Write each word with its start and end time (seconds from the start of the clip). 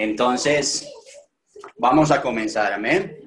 Entonces, 0.00 0.90
vamos 1.76 2.10
a 2.10 2.22
comenzar, 2.22 2.72
amén. 2.72 3.18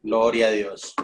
Gloria 0.00 0.46
a 0.46 0.50
Dios. 0.52 0.94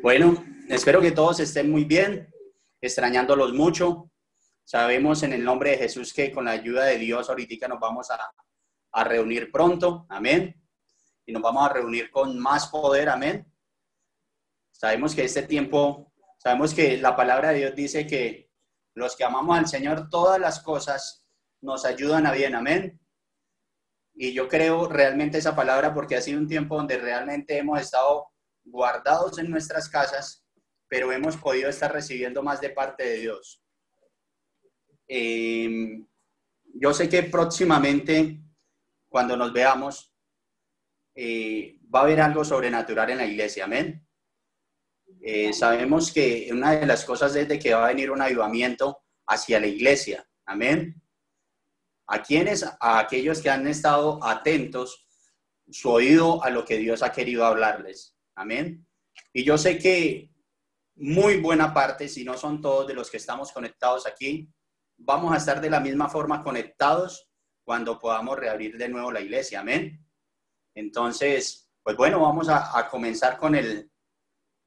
Bueno, 0.00 0.44
espero 0.68 1.00
que 1.00 1.10
todos 1.10 1.40
estén 1.40 1.72
muy 1.72 1.82
bien, 1.82 2.32
extrañándolos 2.80 3.52
mucho. 3.52 4.12
Sabemos 4.62 5.24
en 5.24 5.32
el 5.32 5.42
nombre 5.42 5.70
de 5.70 5.78
Jesús 5.78 6.12
que 6.12 6.30
con 6.30 6.44
la 6.44 6.52
ayuda 6.52 6.84
de 6.84 6.98
Dios 6.98 7.28
ahorita 7.28 7.66
nos 7.66 7.80
vamos 7.80 8.12
a, 8.12 8.32
a 8.92 9.02
reunir 9.02 9.50
pronto, 9.50 10.06
amén. 10.08 10.54
Y 11.26 11.32
nos 11.32 11.42
vamos 11.42 11.68
a 11.68 11.72
reunir 11.72 12.12
con 12.12 12.38
más 12.38 12.68
poder, 12.68 13.08
amén. 13.08 13.44
Sabemos 14.70 15.16
que 15.16 15.24
este 15.24 15.42
tiempo, 15.42 16.12
sabemos 16.38 16.72
que 16.72 16.96
la 16.98 17.16
palabra 17.16 17.48
de 17.48 17.58
Dios 17.58 17.74
dice 17.74 18.06
que 18.06 18.43
los 18.94 19.16
que 19.16 19.24
amamos 19.24 19.58
al 19.58 19.66
Señor, 19.66 20.08
todas 20.08 20.40
las 20.40 20.60
cosas 20.60 21.26
nos 21.60 21.84
ayudan 21.84 22.26
a 22.26 22.32
bien, 22.32 22.54
amén. 22.54 23.00
Y 24.14 24.32
yo 24.32 24.48
creo 24.48 24.88
realmente 24.88 25.38
esa 25.38 25.56
palabra 25.56 25.92
porque 25.92 26.16
ha 26.16 26.20
sido 26.20 26.38
un 26.38 26.46
tiempo 26.46 26.76
donde 26.76 26.98
realmente 26.98 27.58
hemos 27.58 27.80
estado 27.80 28.28
guardados 28.64 29.38
en 29.38 29.50
nuestras 29.50 29.88
casas, 29.88 30.46
pero 30.88 31.10
hemos 31.10 31.36
podido 31.36 31.68
estar 31.68 31.92
recibiendo 31.92 32.42
más 32.42 32.60
de 32.60 32.70
parte 32.70 33.02
de 33.02 33.16
Dios. 33.16 33.62
Em, 35.08 36.06
yo 36.74 36.94
sé 36.94 37.08
que 37.08 37.24
próximamente, 37.24 38.40
cuando 39.08 39.36
nos 39.36 39.52
veamos, 39.52 40.14
eh, 41.14 41.78
va 41.92 42.00
a 42.00 42.02
haber 42.02 42.20
algo 42.20 42.44
sobrenatural 42.44 43.10
en 43.10 43.18
la 43.18 43.26
iglesia, 43.26 43.64
amén. 43.64 44.03
Eh, 45.26 45.54
sabemos 45.54 46.12
que 46.12 46.50
una 46.52 46.72
de 46.72 46.84
las 46.84 47.02
cosas 47.02 47.34
es 47.34 47.48
de 47.48 47.58
que 47.58 47.72
va 47.72 47.86
a 47.86 47.88
venir 47.88 48.10
un 48.10 48.20
avivamiento 48.20 48.98
hacia 49.26 49.58
la 49.58 49.66
iglesia, 49.66 50.28
amén. 50.44 51.00
¿A 52.06 52.22
quienes? 52.22 52.62
A 52.62 52.98
aquellos 52.98 53.40
que 53.40 53.48
han 53.48 53.66
estado 53.66 54.22
atentos 54.22 55.08
su 55.70 55.90
oído 55.90 56.44
a 56.44 56.50
lo 56.50 56.66
que 56.66 56.76
Dios 56.76 57.02
ha 57.02 57.10
querido 57.10 57.46
hablarles. 57.46 58.18
Amén. 58.36 58.86
Y 59.32 59.44
yo 59.44 59.56
sé 59.56 59.78
que 59.78 60.30
muy 60.96 61.40
buena 61.40 61.72
parte, 61.72 62.06
si 62.06 62.22
no 62.22 62.36
son 62.36 62.60
todos 62.60 62.86
de 62.86 62.92
los 62.92 63.10
que 63.10 63.16
estamos 63.16 63.50
conectados 63.50 64.06
aquí, 64.06 64.52
vamos 64.98 65.32
a 65.32 65.38
estar 65.38 65.58
de 65.58 65.70
la 65.70 65.80
misma 65.80 66.10
forma 66.10 66.42
conectados 66.42 67.30
cuando 67.64 67.98
podamos 67.98 68.38
reabrir 68.38 68.76
de 68.76 68.90
nuevo 68.90 69.10
la 69.10 69.22
iglesia. 69.22 69.60
Amén. 69.60 70.06
Entonces, 70.74 71.70
pues 71.82 71.96
bueno, 71.96 72.20
vamos 72.20 72.50
a, 72.50 72.86
comenzar 72.90 73.38
con, 73.38 73.54
el, 73.54 73.90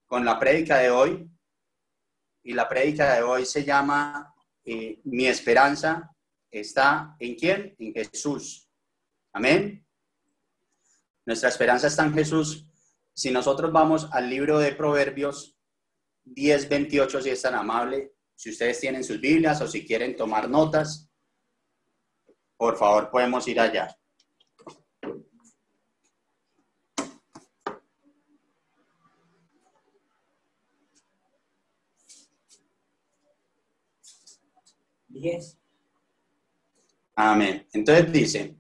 con 0.07 0.25
la 0.25 0.39
prédica 0.39 0.77
de 0.77 0.89
hoy. 0.89 1.29
Y 2.43 2.53
la 2.53 2.67
prédica 2.67 3.13
de 3.13 3.21
hoy 3.21 3.45
se 3.45 3.63
llama 3.63 4.33
eh, 4.63 4.99
Mi 5.03 5.27
esperanza 5.27 6.09
está 6.49 7.15
en 7.19 7.35
quién? 7.35 7.75
En 7.77 7.93
Jesús. 7.93 8.69
Amén. 9.33 9.85
Nuestra 11.25 11.49
esperanza 11.49 11.87
está 11.87 12.05
en 12.05 12.13
Jesús. 12.13 12.65
Si 13.13 13.31
nosotros 13.31 13.71
vamos 13.71 14.07
al 14.11 14.29
libro 14.29 14.59
de 14.59 14.71
Proverbios 14.73 15.57
10, 16.23 16.69
28, 16.69 17.21
si 17.21 17.29
es 17.29 17.41
tan 17.41 17.55
amable, 17.55 18.13
si 18.35 18.49
ustedes 18.51 18.79
tienen 18.79 19.03
sus 19.03 19.19
Biblias 19.19 19.59
o 19.61 19.67
si 19.67 19.85
quieren 19.85 20.15
tomar 20.15 20.49
notas, 20.49 21.11
por 22.55 22.77
favor 22.77 23.09
podemos 23.09 23.47
ir 23.47 23.59
allá. 23.59 23.95
Diez. 35.19 35.57
Amén. 37.15 37.67
Entonces 37.73 38.11
dice, 38.11 38.55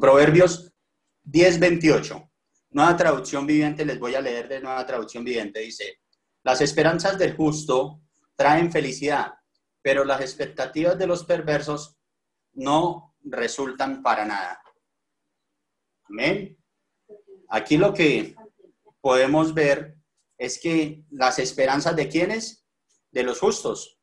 Proverbios 0.00 0.72
10, 1.24 1.58
28. 1.58 2.30
Nueva 2.70 2.96
traducción 2.96 3.46
viviente, 3.46 3.84
les 3.84 3.98
voy 3.98 4.14
a 4.14 4.20
leer 4.20 4.48
de 4.48 4.60
nueva 4.60 4.86
traducción 4.86 5.24
viviente. 5.24 5.60
Dice, 5.60 6.00
las 6.42 6.60
esperanzas 6.60 7.18
del 7.18 7.36
justo 7.36 8.00
traen 8.36 8.72
felicidad, 8.72 9.34
pero 9.82 10.04
las 10.04 10.20
expectativas 10.20 10.98
de 10.98 11.06
los 11.06 11.24
perversos 11.24 11.98
no 12.54 13.16
resultan 13.24 14.02
para 14.02 14.24
nada. 14.24 14.62
Amén. 16.04 16.56
Aquí 17.48 17.76
lo 17.76 17.92
que 17.92 18.34
podemos 19.00 19.52
ver 19.52 19.96
es 20.38 20.58
que 20.58 21.04
las 21.10 21.38
esperanzas 21.38 21.94
de 21.96 22.08
quiénes? 22.08 22.64
De 23.10 23.22
los 23.22 23.40
justos. 23.40 23.98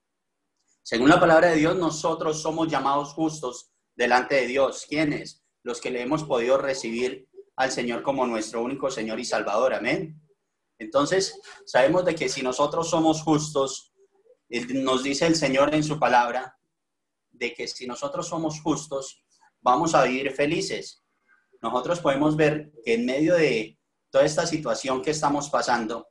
Según 0.84 1.10
la 1.10 1.20
palabra 1.20 1.50
de 1.50 1.58
Dios, 1.58 1.76
nosotros 1.76 2.42
somos 2.42 2.68
llamados 2.68 3.14
justos 3.14 3.72
delante 3.96 4.36
de 4.36 4.48
Dios. 4.48 4.86
¿Quiénes? 4.88 5.44
Los 5.64 5.82
que 5.82 5.92
le 5.92 6.02
hemos 6.02 6.24
podido 6.24 6.58
recibir 6.58 7.28
al 7.56 7.72
Señor 7.72 8.02
como 8.02 8.26
nuestro 8.26 8.64
único 8.64 8.90
Señor 8.90 9.20
y 9.20 9.26
Salvador. 9.26 9.74
Amén. 9.74 10.20
Entonces, 10.80 11.40
sabemos 11.66 12.06
de 12.06 12.16
que 12.16 12.30
si 12.30 12.42
nosotros 12.42 12.90
somos 12.90 13.22
justos, 13.22 13.94
nos 14.74 15.04
dice 15.04 15.28
el 15.28 15.36
Señor 15.36 15.76
en 15.76 15.84
su 15.84 16.00
palabra, 16.00 16.58
de 17.32 17.54
que 17.54 17.68
si 17.68 17.86
nosotros 17.86 18.28
somos 18.28 18.62
justos, 18.62 19.24
vamos 19.62 19.94
a 19.94 20.04
vivir 20.04 20.32
felices. 20.32 21.04
Nosotros 21.62 22.00
podemos 22.00 22.36
ver 22.36 22.72
que 22.84 22.94
en 22.94 23.06
medio 23.06 23.36
de 23.36 23.78
toda 24.10 24.26
esta 24.26 24.48
situación 24.48 25.02
que 25.02 25.12
estamos 25.12 25.50
pasando, 25.50 26.08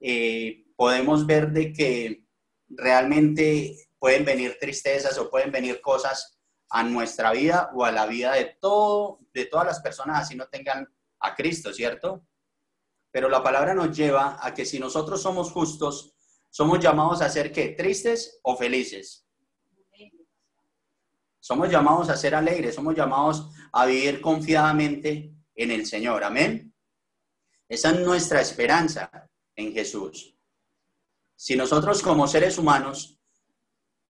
eh, 0.00 0.64
podemos 0.74 1.26
ver 1.26 1.52
de 1.52 1.72
que 1.72 2.24
realmente 2.68 3.85
pueden 3.98 4.24
venir 4.24 4.58
tristezas 4.60 5.18
o 5.18 5.30
pueden 5.30 5.50
venir 5.50 5.80
cosas 5.80 6.38
a 6.68 6.82
nuestra 6.82 7.32
vida 7.32 7.70
o 7.74 7.84
a 7.84 7.92
la 7.92 8.06
vida 8.06 8.32
de 8.32 8.56
todo, 8.60 9.20
de 9.32 9.46
todas 9.46 9.66
las 9.66 9.80
personas, 9.80 10.22
así 10.22 10.34
no 10.34 10.46
tengan 10.48 10.86
a 11.20 11.34
Cristo, 11.34 11.72
¿cierto? 11.72 12.26
Pero 13.10 13.28
la 13.28 13.42
palabra 13.42 13.74
nos 13.74 13.96
lleva 13.96 14.38
a 14.40 14.52
que 14.52 14.66
si 14.66 14.78
nosotros 14.78 15.22
somos 15.22 15.50
justos, 15.52 16.14
somos 16.50 16.80
llamados 16.80 17.22
a 17.22 17.28
ser 17.28 17.52
qué? 17.52 17.68
¿Tristes 17.68 18.40
o 18.42 18.56
felices? 18.56 19.26
Somos 21.38 21.70
llamados 21.70 22.08
a 22.08 22.16
ser 22.16 22.34
alegres, 22.34 22.74
somos 22.74 22.94
llamados 22.94 23.48
a 23.72 23.86
vivir 23.86 24.20
confiadamente 24.20 25.32
en 25.54 25.70
el 25.70 25.86
Señor. 25.86 26.24
Amén. 26.24 26.74
Esa 27.68 27.90
es 27.90 28.00
nuestra 28.00 28.40
esperanza 28.40 29.10
en 29.54 29.72
Jesús. 29.72 30.36
Si 31.36 31.56
nosotros 31.56 32.02
como 32.02 32.26
seres 32.26 32.58
humanos 32.58 33.20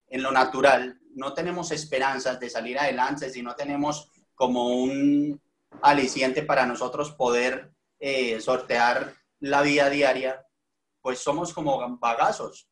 en 0.09 0.23
lo 0.23 0.31
natural 0.31 1.01
no 1.17 1.33
tenemos 1.33 1.73
esperanzas 1.73 2.39
de 2.39 2.51
salir 2.51 2.79
adelante, 2.79 3.31
si 3.31 3.43
no 3.43 3.55
tenemos 3.55 4.11
como 4.35 4.69
un 4.69 5.41
aliciente 5.83 6.43
para 6.43 6.67
nosotros 6.67 7.13
poder 7.13 7.73
eh, 7.99 8.39
sortear 8.41 9.15
la 9.41 9.63
vida 9.63 9.89
diaria, 9.89 10.47
pues 11.01 11.19
somos 11.21 11.53
como 11.53 11.99
bagazos. 11.99 12.69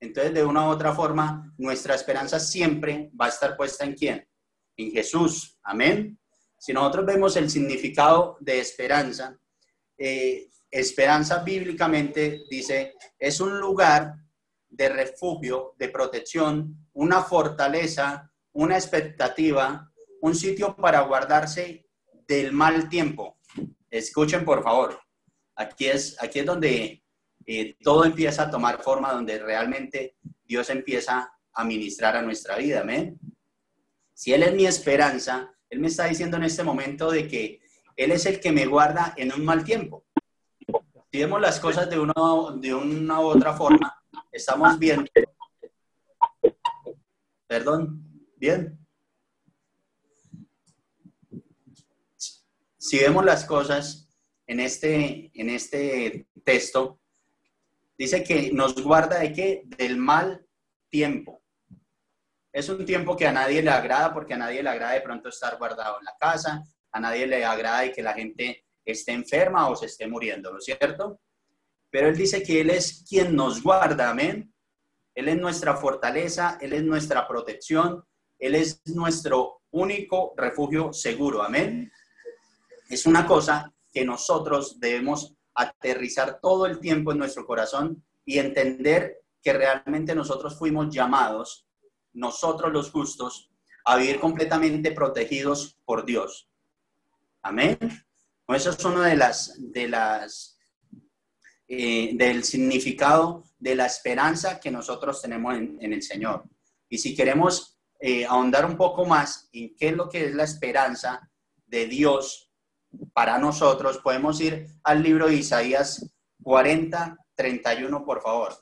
Entonces, 0.00 0.34
de 0.34 0.44
una 0.44 0.66
u 0.66 0.70
otra 0.70 0.94
forma, 0.94 1.52
nuestra 1.58 1.94
esperanza 1.94 2.40
siempre 2.40 3.10
va 3.18 3.26
a 3.26 3.28
estar 3.28 3.56
puesta 3.56 3.84
en 3.84 3.94
quién? 3.94 4.28
En 4.76 4.90
Jesús. 4.90 5.58
Amén. 5.62 6.18
Si 6.58 6.72
nosotros 6.72 7.04
vemos 7.06 7.36
el 7.36 7.50
significado 7.50 8.38
de 8.40 8.58
esperanza, 8.58 9.38
eh, 9.98 10.48
esperanza 10.70 11.42
bíblicamente 11.44 12.44
dice, 12.50 12.94
es 13.18 13.40
un 13.40 13.60
lugar 13.60 14.14
de 14.72 14.88
refugio, 14.88 15.74
de 15.78 15.88
protección, 15.90 16.88
una 16.94 17.22
fortaleza, 17.22 18.32
una 18.52 18.76
expectativa, 18.76 19.92
un 20.22 20.34
sitio 20.34 20.74
para 20.74 21.00
guardarse 21.02 21.86
del 22.26 22.52
mal 22.52 22.88
tiempo. 22.88 23.38
Escuchen, 23.90 24.44
por 24.44 24.62
favor. 24.62 24.98
Aquí 25.56 25.86
es, 25.86 26.16
aquí 26.22 26.40
es 26.40 26.46
donde 26.46 27.04
eh, 27.46 27.76
todo 27.82 28.04
empieza 28.04 28.44
a 28.44 28.50
tomar 28.50 28.82
forma, 28.82 29.12
donde 29.12 29.38
realmente 29.38 30.16
Dios 30.44 30.70
empieza 30.70 31.30
a 31.52 31.64
ministrar 31.64 32.16
a 32.16 32.22
nuestra 32.22 32.56
vida. 32.56 32.80
Amén. 32.80 33.18
Si 34.14 34.32
Él 34.32 34.42
es 34.42 34.54
mi 34.54 34.66
esperanza, 34.66 35.52
Él 35.68 35.80
me 35.80 35.88
está 35.88 36.06
diciendo 36.06 36.38
en 36.38 36.44
este 36.44 36.64
momento 36.64 37.10
de 37.10 37.28
que 37.28 37.60
Él 37.96 38.10
es 38.12 38.24
el 38.24 38.40
que 38.40 38.52
me 38.52 38.66
guarda 38.66 39.12
en 39.16 39.32
un 39.32 39.44
mal 39.44 39.64
tiempo. 39.64 40.06
Si 41.10 41.18
vemos 41.18 41.42
las 41.42 41.60
cosas 41.60 41.90
de 41.90 41.98
una, 41.98 42.14
de 42.56 42.72
una 42.72 43.20
u 43.20 43.24
otra 43.24 43.52
forma, 43.52 44.01
estamos 44.32 44.78
viendo. 44.78 45.10
Perdón, 47.46 48.02
bien. 48.36 48.78
Si 52.78 52.98
vemos 52.98 53.24
las 53.24 53.44
cosas 53.44 54.08
en 54.46 54.58
este, 54.58 55.30
en 55.34 55.50
este 55.50 56.26
texto, 56.44 56.98
dice 57.96 58.24
que 58.24 58.50
nos 58.52 58.74
guarda 58.82 59.20
de 59.20 59.32
qué? 59.32 59.62
Del 59.64 59.96
mal 59.96 60.44
tiempo. 60.88 61.42
Es 62.52 62.68
un 62.68 62.84
tiempo 62.84 63.16
que 63.16 63.26
a 63.26 63.32
nadie 63.32 63.62
le 63.62 63.70
agrada 63.70 64.12
porque 64.12 64.34
a 64.34 64.38
nadie 64.38 64.62
le 64.62 64.68
agrada 64.68 64.92
de 64.92 65.00
pronto 65.00 65.28
estar 65.28 65.56
guardado 65.58 65.98
en 65.98 66.04
la 66.04 66.16
casa, 66.18 66.62
a 66.90 67.00
nadie 67.00 67.26
le 67.26 67.44
agrada 67.44 67.86
y 67.86 67.92
que 67.92 68.02
la 68.02 68.12
gente 68.12 68.66
esté 68.84 69.12
enferma 69.12 69.68
o 69.68 69.76
se 69.76 69.86
esté 69.86 70.06
muriendo, 70.06 70.50
¿no 70.50 70.58
es 70.58 70.64
cierto? 70.64 71.20
Pero 71.92 72.08
Él 72.08 72.16
dice 72.16 72.42
que 72.42 72.62
Él 72.62 72.70
es 72.70 73.04
quien 73.06 73.36
nos 73.36 73.62
guarda, 73.62 74.08
amén. 74.10 74.52
Él 75.14 75.28
es 75.28 75.36
nuestra 75.36 75.76
fortaleza, 75.76 76.56
Él 76.60 76.72
es 76.72 76.82
nuestra 76.82 77.28
protección, 77.28 78.02
Él 78.38 78.54
es 78.54 78.80
nuestro 78.86 79.60
único 79.70 80.32
refugio 80.36 80.94
seguro. 80.94 81.42
Amén. 81.42 81.92
Es 82.88 83.04
una 83.04 83.26
cosa 83.26 83.72
que 83.92 84.06
nosotros 84.06 84.80
debemos 84.80 85.34
aterrizar 85.54 86.40
todo 86.40 86.64
el 86.64 86.80
tiempo 86.80 87.12
en 87.12 87.18
nuestro 87.18 87.44
corazón 87.44 88.02
y 88.24 88.38
entender 88.38 89.18
que 89.42 89.52
realmente 89.52 90.14
nosotros 90.14 90.58
fuimos 90.58 90.88
llamados, 90.94 91.66
nosotros 92.14 92.72
los 92.72 92.90
justos, 92.90 93.50
a 93.84 93.96
vivir 93.96 94.18
completamente 94.18 94.92
protegidos 94.92 95.78
por 95.84 96.06
Dios. 96.06 96.48
Amén. 97.42 97.78
Eso 98.48 98.70
es 98.70 98.84
uno 98.84 99.02
de 99.02 99.16
las, 99.16 99.54
de 99.58 99.88
las, 99.88 100.51
eh, 101.74 102.10
del 102.12 102.44
significado 102.44 103.44
de 103.58 103.74
la 103.74 103.86
esperanza 103.86 104.60
que 104.60 104.70
nosotros 104.70 105.22
tenemos 105.22 105.56
en, 105.56 105.90
el 105.90 106.02
Señor. 106.02 106.44
Y 106.86 106.98
si 106.98 107.14
queremos 107.14 107.78
eh, 107.98 108.26
ahondar 108.26 108.66
un 108.66 108.76
poco 108.76 109.06
más 109.06 109.48
en 109.54 109.74
qué 109.74 109.88
es 109.88 109.94
lo 109.94 110.06
que 110.06 110.26
es 110.26 110.34
la 110.34 110.44
esperanza 110.44 111.30
de 111.64 111.86
Dios 111.86 112.52
para 113.14 113.38
nosotros, 113.38 113.96
podemos 114.04 114.38
ir 114.42 114.66
al 114.84 115.02
libro 115.02 115.28
de 115.28 115.36
Isaías 115.36 116.14
40, 116.42 117.16
31, 117.34 118.04
por 118.04 118.20
favor. 118.20 118.54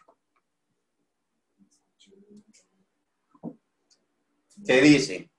¿Qué 4.64 4.80
dice? 4.82 5.32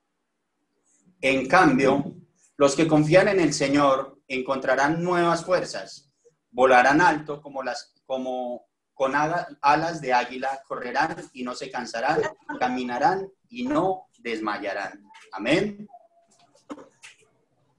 En 1.22 1.48
cambio, 1.48 2.16
los 2.58 2.76
que 2.76 2.86
confían 2.86 3.28
en 3.28 3.40
el 3.40 3.54
Señor 3.54 4.20
encontrarán 4.28 5.02
nuevas 5.02 5.42
fuerzas, 5.42 6.11
volarán 6.52 7.00
alto 7.00 7.42
como 7.42 7.62
las 7.62 7.94
como 8.06 8.66
con 8.94 9.14
alas 9.16 10.00
de 10.00 10.12
águila, 10.12 10.62
correrán 10.68 11.16
y 11.32 11.42
no 11.42 11.54
se 11.54 11.70
cansarán, 11.70 12.20
caminarán 12.60 13.28
y 13.48 13.64
no 13.64 14.08
desmayarán. 14.18 15.02
Amén. 15.32 15.88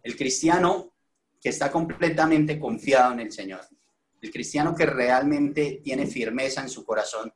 El 0.02 0.18
cristiano 0.18 0.92
que 1.40 1.50
está 1.50 1.72
completamente 1.72 2.60
confiado 2.60 3.14
en 3.14 3.22
el 3.22 3.31
Señor, 3.31 3.62
el 4.22 4.31
cristiano 4.31 4.76
que 4.76 4.86
realmente 4.86 5.81
tiene 5.84 6.08
firmeza 6.08 6.62
en 6.62 6.69
su 6.69 6.84
corazón, 6.84 7.34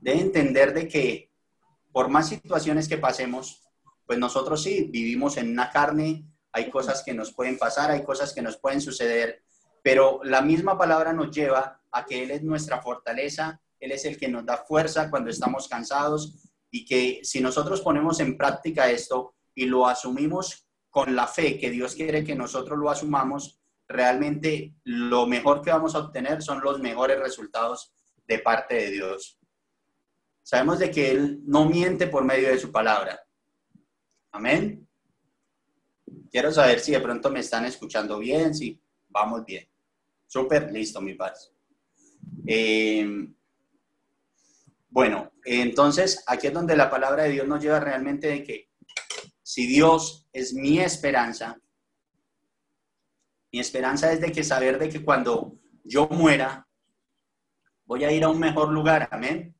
debe 0.00 0.20
entender 0.20 0.74
de 0.74 0.86
que 0.86 1.32
por 1.92 2.08
más 2.08 2.28
situaciones 2.28 2.88
que 2.88 2.98
pasemos, 2.98 3.62
pues 4.04 4.18
nosotros 4.18 4.62
sí 4.62 4.88
vivimos 4.92 5.36
en 5.38 5.50
una 5.50 5.70
carne, 5.70 6.24
hay 6.52 6.70
cosas 6.70 7.02
que 7.04 7.14
nos 7.14 7.32
pueden 7.32 7.58
pasar, 7.58 7.90
hay 7.90 8.02
cosas 8.04 8.32
que 8.32 8.42
nos 8.42 8.56
pueden 8.58 8.80
suceder, 8.80 9.43
pero 9.84 10.20
la 10.24 10.40
misma 10.40 10.78
palabra 10.78 11.12
nos 11.12 11.30
lleva 11.30 11.78
a 11.92 12.06
que 12.06 12.22
Él 12.22 12.30
es 12.30 12.42
nuestra 12.42 12.80
fortaleza, 12.80 13.60
Él 13.78 13.92
es 13.92 14.06
el 14.06 14.16
que 14.16 14.28
nos 14.28 14.46
da 14.46 14.56
fuerza 14.56 15.10
cuando 15.10 15.28
estamos 15.28 15.68
cansados 15.68 16.50
y 16.70 16.86
que 16.86 17.20
si 17.22 17.42
nosotros 17.42 17.82
ponemos 17.82 18.18
en 18.20 18.38
práctica 18.38 18.90
esto 18.90 19.34
y 19.54 19.66
lo 19.66 19.86
asumimos 19.86 20.66
con 20.88 21.14
la 21.14 21.26
fe 21.26 21.58
que 21.58 21.68
Dios 21.68 21.94
quiere 21.94 22.24
que 22.24 22.34
nosotros 22.34 22.78
lo 22.78 22.88
asumamos, 22.88 23.60
realmente 23.86 24.74
lo 24.84 25.26
mejor 25.26 25.60
que 25.60 25.70
vamos 25.70 25.94
a 25.94 25.98
obtener 25.98 26.42
son 26.42 26.62
los 26.62 26.80
mejores 26.80 27.18
resultados 27.20 27.92
de 28.26 28.38
parte 28.38 28.76
de 28.76 28.90
Dios. 28.90 29.38
Sabemos 30.42 30.78
de 30.78 30.90
que 30.90 31.10
Él 31.10 31.42
no 31.44 31.66
miente 31.66 32.06
por 32.06 32.24
medio 32.24 32.48
de 32.48 32.58
su 32.58 32.72
palabra. 32.72 33.20
Amén. 34.32 34.88
Quiero 36.30 36.50
saber 36.50 36.80
si 36.80 36.92
de 36.92 37.00
pronto 37.00 37.30
me 37.30 37.40
están 37.40 37.66
escuchando 37.66 38.18
bien, 38.18 38.54
si 38.54 38.80
vamos 39.10 39.44
bien. 39.44 39.68
Súper, 40.26 40.72
listo, 40.72 41.00
mi 41.00 41.14
paz. 41.14 41.52
Eh, 42.46 43.28
bueno, 44.88 45.32
entonces 45.44 46.22
aquí 46.26 46.46
es 46.46 46.52
donde 46.52 46.76
la 46.76 46.88
palabra 46.88 47.24
de 47.24 47.30
Dios 47.30 47.48
nos 47.48 47.62
lleva 47.62 47.80
realmente 47.80 48.28
de 48.28 48.44
que 48.44 48.70
si 49.42 49.66
Dios 49.66 50.28
es 50.32 50.54
mi 50.54 50.78
esperanza, 50.78 51.60
mi 53.52 53.60
esperanza 53.60 54.12
es 54.12 54.20
de 54.20 54.32
que 54.32 54.42
saber 54.42 54.78
de 54.78 54.88
que 54.88 55.04
cuando 55.04 55.58
yo 55.84 56.08
muera, 56.08 56.66
voy 57.84 58.04
a 58.04 58.10
ir 58.10 58.24
a 58.24 58.28
un 58.28 58.38
mejor 58.38 58.70
lugar, 58.70 59.08
amén. 59.10 59.56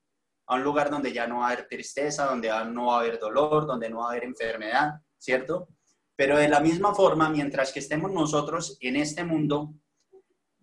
A 0.47 0.57
un 0.57 0.63
lugar 0.63 0.91
donde 0.91 1.13
ya 1.13 1.27
no 1.27 1.39
va 1.39 1.49
a 1.49 1.53
haber 1.53 1.69
tristeza, 1.69 2.27
donde 2.27 2.49
no 2.73 2.87
va 2.87 2.97
a 2.97 3.01
haber 3.01 3.19
dolor, 3.19 3.67
donde 3.67 3.89
no 3.89 3.99
va 3.99 4.07
a 4.07 4.11
haber 4.11 4.25
enfermedad, 4.25 5.01
¿cierto? 5.19 5.69
Pero 6.17 6.37
de 6.37 6.49
la 6.49 6.61
misma 6.61 6.95
forma, 6.95 7.29
mientras 7.29 7.73
que 7.73 7.81
estemos 7.81 8.13
nosotros 8.13 8.79
en 8.81 8.97
este 8.97 9.25
mundo, 9.25 9.75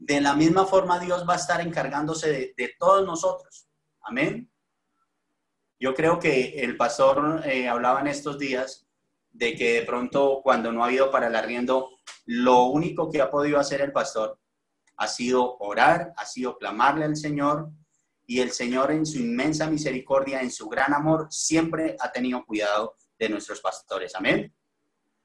de 0.01 0.19
la 0.19 0.33
misma 0.33 0.65
forma 0.65 0.99
Dios 0.99 1.25
va 1.29 1.33
a 1.33 1.37
estar 1.37 1.61
encargándose 1.61 2.55
de, 2.57 2.75
todos 2.79 3.05
nosotros. 3.05 3.67
Amén. 4.01 4.51
Yo 5.79 5.93
creo 5.93 6.17
que 6.17 6.63
el 6.63 6.75
pastor 6.75 7.43
eh, 7.45 7.69
hablaba 7.69 8.01
en 8.01 8.07
estos 8.07 8.39
días 8.39 8.87
de 9.29 9.55
que 9.55 9.73
de 9.73 9.81
pronto 9.83 10.41
cuando 10.43 10.71
no 10.71 10.83
ha 10.83 10.87
habido 10.87 11.11
para 11.11 11.27
el 11.27 11.35
arriendo, 11.35 11.91
lo 12.25 12.63
único 12.63 13.11
que 13.11 13.21
ha 13.21 13.29
podido 13.29 13.59
hacer 13.59 13.79
el 13.81 13.91
pastor 13.91 14.39
ha 14.97 15.07
sido 15.07 15.57
orar, 15.59 16.13
ha 16.17 16.25
sido 16.25 16.57
clamarle 16.57 17.05
al 17.05 17.15
Señor 17.15 17.69
y 18.25 18.39
el 18.39 18.51
Señor 18.51 18.91
en 18.91 19.05
su 19.05 19.19
inmensa 19.19 19.69
misericordia, 19.69 20.41
en 20.41 20.51
su 20.51 20.67
gran 20.67 20.95
amor, 20.95 21.27
siempre 21.29 21.95
ha 21.99 22.11
tenido 22.11 22.43
cuidado 22.43 22.95
de 23.19 23.29
nuestros 23.29 23.61
pastores. 23.61 24.15
Amén. 24.15 24.51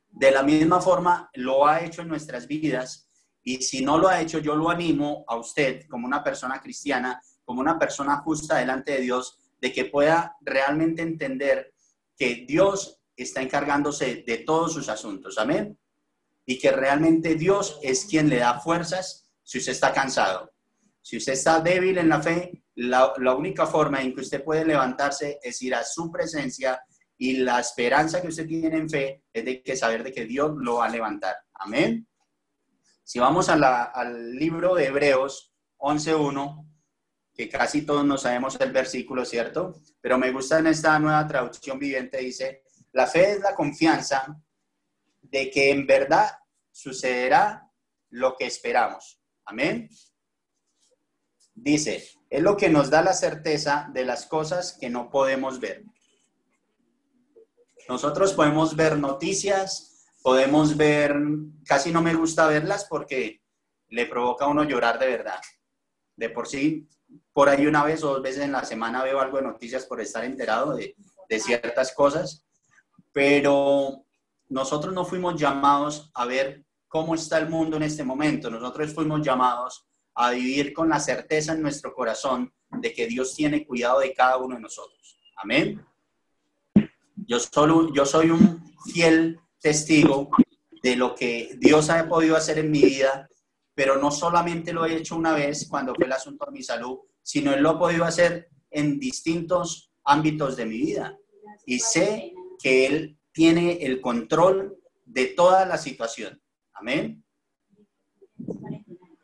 De 0.06 0.30
la 0.30 0.42
misma 0.42 0.82
forma 0.82 1.30
lo 1.32 1.66
ha 1.66 1.80
hecho 1.80 2.02
en 2.02 2.08
nuestras 2.08 2.46
vidas 2.46 3.05
y 3.48 3.62
si 3.62 3.84
no 3.84 3.96
lo 3.96 4.08
ha 4.08 4.20
hecho, 4.20 4.40
yo 4.40 4.56
lo 4.56 4.68
animo 4.68 5.24
a 5.28 5.36
usted 5.36 5.86
como 5.88 6.04
una 6.04 6.24
persona 6.24 6.60
cristiana, 6.60 7.22
como 7.44 7.60
una 7.60 7.78
persona 7.78 8.16
justa 8.16 8.56
delante 8.56 8.94
de 8.94 9.02
Dios, 9.02 9.38
de 9.60 9.72
que 9.72 9.84
pueda 9.84 10.36
realmente 10.40 11.02
entender 11.02 11.72
que 12.16 12.44
Dios 12.44 13.00
está 13.16 13.40
encargándose 13.40 14.24
de 14.26 14.38
todos 14.38 14.72
sus 14.72 14.88
asuntos. 14.88 15.38
Amén. 15.38 15.78
Y 16.44 16.58
que 16.58 16.72
realmente 16.72 17.36
Dios 17.36 17.78
es 17.84 18.06
quien 18.06 18.28
le 18.28 18.38
da 18.38 18.58
fuerzas 18.58 19.30
si 19.44 19.58
usted 19.58 19.72
está 19.72 19.92
cansado. 19.92 20.52
Si 21.00 21.16
usted 21.16 21.34
está 21.34 21.60
débil 21.60 21.98
en 21.98 22.08
la 22.08 22.20
fe, 22.20 22.64
la, 22.74 23.14
única 23.36 23.64
forma 23.64 24.02
en 24.02 24.12
que 24.12 24.22
usted 24.22 24.42
puede 24.42 24.64
levantarse 24.64 25.38
es 25.40 25.62
ir 25.62 25.76
a 25.76 25.84
su 25.84 26.10
presencia 26.10 26.82
y 27.16 27.36
la 27.36 27.60
esperanza 27.60 28.20
que 28.20 28.26
usted 28.26 28.48
tiene 28.48 28.76
en 28.76 28.90
fe 28.90 29.22
es 29.32 29.44
de 29.44 29.62
que 29.62 29.76
saber 29.76 30.02
de 30.02 30.10
que 30.10 30.24
Dios 30.24 30.50
lo 30.56 30.78
va 30.78 30.86
a 30.86 30.90
levantar. 30.90 31.36
Amén. 31.54 32.08
Si 33.06 33.20
vamos 33.20 33.48
al 33.48 34.34
libro 34.34 34.74
de 34.74 34.86
Hebreos 34.86 35.54
11.1, 35.78 36.68
que 37.32 37.48
casi 37.48 37.82
todos 37.82 38.04
no 38.04 38.18
sabemos 38.18 38.58
el 38.58 38.72
versículo, 38.72 39.24
¿cierto? 39.24 39.80
Pero 40.00 40.18
me 40.18 40.32
gusta 40.32 40.58
en 40.58 40.66
esta 40.66 40.98
nueva 40.98 41.24
traducción 41.28 41.78
viviente, 41.78 42.18
dice, 42.18 42.64
la 42.90 43.06
fe 43.06 43.30
es 43.34 43.40
la 43.40 43.54
confianza 43.54 44.36
de 45.22 45.48
que 45.52 45.70
en 45.70 45.86
verdad 45.86 46.32
sucederá 46.72 47.70
lo 48.10 48.36
que 48.36 48.46
esperamos. 48.46 49.22
Amén. 49.44 49.88
Dice, 51.54 52.08
es 52.28 52.42
lo 52.42 52.56
que 52.56 52.68
nos 52.68 52.90
da 52.90 53.02
la 53.02 53.12
certeza 53.12 53.88
de 53.92 54.04
las 54.04 54.26
cosas 54.26 54.76
que 54.80 54.90
no 54.90 55.10
podemos 55.10 55.60
ver. 55.60 55.84
Nosotros 57.88 58.32
podemos 58.32 58.74
ver 58.74 58.98
noticias, 58.98 59.95
podemos 60.26 60.76
ver, 60.76 61.14
casi 61.64 61.92
no 61.92 62.02
me 62.02 62.12
gusta 62.12 62.48
verlas 62.48 62.84
porque 62.90 63.42
le 63.90 64.06
provoca 64.06 64.46
a 64.46 64.48
uno 64.48 64.64
llorar 64.64 64.98
de 64.98 65.06
verdad. 65.06 65.38
De 66.16 66.30
por 66.30 66.48
sí, 66.48 66.88
por 67.32 67.48
ahí 67.48 67.64
una 67.64 67.84
vez 67.84 68.02
o 68.02 68.14
dos 68.14 68.22
veces 68.22 68.42
en 68.42 68.50
la 68.50 68.64
semana 68.64 69.04
veo 69.04 69.20
algo 69.20 69.36
de 69.36 69.44
noticias 69.44 69.86
por 69.86 70.00
estar 70.00 70.24
enterado 70.24 70.74
de, 70.74 70.96
de 71.28 71.38
ciertas 71.38 71.92
cosas 71.92 72.44
pero 73.12 74.04
nosotros 74.50 74.92
no 74.92 75.04
fuimos 75.04 75.40
llamados 75.40 76.10
a 76.12 76.26
ver 76.26 76.66
cómo 76.88 77.14
está 77.14 77.38
el 77.38 77.48
mundo 77.48 77.76
en 77.76 77.84
este 77.84 78.02
momento, 78.02 78.50
nosotros 78.50 78.92
fuimos 78.92 79.22
llamados 79.22 79.86
a 80.14 80.32
vivir 80.32 80.74
con 80.74 80.88
la 80.88 80.98
certeza 80.98 81.52
en 81.52 81.62
nuestro 81.62 81.94
corazón 81.94 82.52
de 82.68 82.92
que 82.92 83.06
Dios 83.06 83.34
tiene 83.34 83.64
cuidado 83.64 84.00
de 84.00 84.12
cada 84.12 84.38
uno 84.38 84.56
de 84.56 84.60
nosotros. 84.60 85.18
Amén. 85.36 85.82
Yo, 87.14 87.38
solo, 87.38 87.94
yo 87.94 88.04
soy 88.04 88.30
un 88.30 88.74
fiel 88.92 89.40
testigo 89.60 90.30
de 90.82 90.96
lo 90.96 91.14
que 91.14 91.56
Dios 91.58 91.90
ha 91.90 92.08
podido 92.08 92.36
hacer 92.36 92.58
en 92.58 92.70
mi 92.70 92.82
vida, 92.82 93.28
pero 93.74 93.98
no 93.98 94.10
solamente 94.10 94.72
lo 94.72 94.86
he 94.86 94.96
hecho 94.96 95.16
una 95.16 95.32
vez 95.32 95.66
cuando 95.68 95.94
fue 95.94 96.06
el 96.06 96.12
asunto 96.12 96.46
de 96.46 96.52
mi 96.52 96.62
salud, 96.62 96.98
sino 97.22 97.52
Él 97.52 97.62
lo 97.62 97.70
ha 97.70 97.78
podido 97.78 98.04
hacer 98.04 98.48
en 98.70 98.98
distintos 98.98 99.92
ámbitos 100.04 100.56
de 100.56 100.66
mi 100.66 100.78
vida. 100.78 101.18
Y 101.64 101.80
sé 101.80 102.32
que 102.62 102.86
Él 102.86 103.18
tiene 103.32 103.78
el 103.82 104.00
control 104.00 104.78
de 105.04 105.26
toda 105.26 105.66
la 105.66 105.76
situación. 105.76 106.40
Amén. 106.72 107.24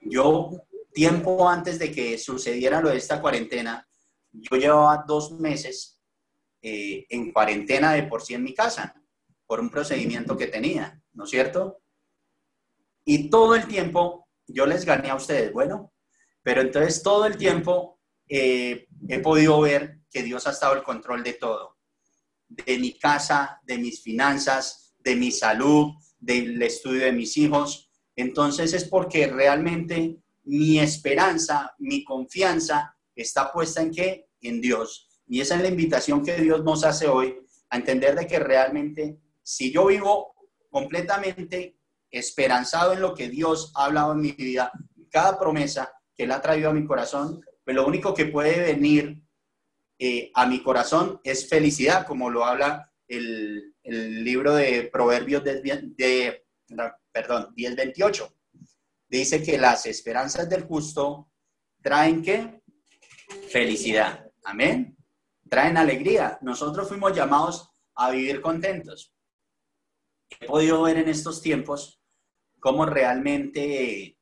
Yo, 0.01 0.51
tiempo 0.93 1.49
antes 1.49 1.79
de 1.79 1.91
que 1.93 2.19
sucediera 2.19 2.81
lo 2.81 2.91
de 2.91 2.99
esta 2.99 3.21
cuarentena, 3.21 3.87
yo 4.33 4.57
llevaba 4.57 5.05
dos 5.07 5.33
meses 5.33 6.01
eh, 6.61 7.07
en 7.09 7.33
cuarentena 7.33 7.93
de 7.93 8.05
por 8.05 8.23
sí 8.23 8.35
en 8.35 8.43
mi 8.43 8.55
casa, 8.55 8.95
por 9.53 9.61
un 9.61 9.69
procedimiento 9.69 10.35
que 10.35 10.47
tenía, 10.47 10.99
¿no 11.13 11.25
es 11.25 11.31
cierto? 11.31 11.83
Y 13.05 13.29
todo 13.29 13.55
el 13.55 13.67
tiempo 13.67 14.27
yo 14.47 14.65
les 14.65 14.87
gané 14.87 15.11
a 15.11 15.15
ustedes, 15.15 15.53
bueno, 15.53 15.93
pero 16.43 16.63
entonces 16.63 17.03
todo 17.03 17.27
el 17.27 17.37
tiempo 17.37 18.01
eh, 18.31 18.87
he 19.09 19.19
podido 19.19 19.61
ver 19.61 19.99
que 20.11 20.23
Dios 20.23 20.47
ha 20.47 20.53
estado 20.53 20.73
el 20.73 20.83
control 20.83 21.23
de 21.23 21.35
todo, 21.35 21.77
de 22.49 22.79
mi 22.79 22.99
casa, 22.99 23.61
de 23.65 23.77
mis 23.77 24.01
finanzas, 24.01 24.95
de 25.01 25.17
mi 25.17 25.31
salud, 25.31 25.89
del 26.19 26.63
estudio 26.63 27.05
de 27.05 27.13
mis 27.13 27.37
hijos. 27.37 27.91
Entonces 28.17 28.73
es 28.73 28.87
porque 28.87 29.27
realmente 29.27 30.17
mi 30.45 30.79
esperanza, 30.79 31.75
mi 31.77 32.05
confianza 32.05 32.97
está 33.15 33.53
puesta 33.53 33.83
en 33.83 33.91
qué? 33.91 34.29
En 34.41 34.63
Dios. 34.63 35.11
Y 35.29 35.43
esa 35.43 35.57
es 35.57 35.61
la 35.61 35.69
invitación 35.69 36.25
que 36.25 36.39
Dios 36.39 36.65
nos 36.65 36.85
hace 36.85 37.07
hoy 37.07 37.37
a 37.69 37.77
entender 37.77 38.15
de 38.15 38.27
que 38.27 38.39
realmente 38.39 39.19
si 39.53 39.71
yo 39.71 39.87
vivo 39.87 40.35
completamente 40.71 41.77
esperanzado 42.11 42.95
en 42.95 43.03
lo 43.03 43.15
que 43.15 43.29
Dios 43.29 43.71
ha 43.77 43.85
hablado 43.85 44.13
en 44.13 44.21
mi 44.21 44.33
vida, 44.33 44.73
cada 45.11 45.39
promesa 45.39 45.93
que 46.17 46.25
Él 46.25 46.33
ha 46.33 46.41
traído 46.41 46.71
a 46.71 46.73
mi 46.73 46.87
corazón, 46.87 47.45
pues 47.63 47.77
lo 47.77 47.87
único 47.87 48.15
que 48.15 48.27
puede 48.27 48.73
venir 48.73 49.23
eh, 49.99 50.31
a 50.35 50.47
mi 50.47 50.63
corazón 50.63 51.21
es 51.23 51.51
felicidad, 51.51 52.07
como 52.07 52.31
lo 52.31 52.47
habla 52.47 52.91
el, 53.07 53.75
libro 53.85 54.55
de 54.55 54.89
Proverbios 54.91 55.45
de, 55.45 55.61
de 55.61 56.47
perdón, 57.11 57.55
10.28. 57.55 58.35
Dice 59.09 59.43
que 59.43 59.59
las 59.59 59.85
esperanzas 59.85 60.49
del 60.49 60.63
justo 60.63 61.31
traen 61.83 62.23
qué? 62.23 62.63
Felicidad. 63.51 64.25
Amén. 64.45 64.97
Traen 65.51 65.77
alegría. 65.77 66.39
Nosotros 66.41 66.89
fuimos 66.89 67.15
llamados 67.15 67.69
a 67.97 68.11
vivir 68.13 68.41
contentos. 68.41 69.12
He 70.41 70.47
podido 70.47 70.83
ver 70.83 70.99
en 70.99 71.09
estos 71.09 71.41
tiempos 71.41 72.01
cómo 72.61 72.87
realmente 72.87 74.19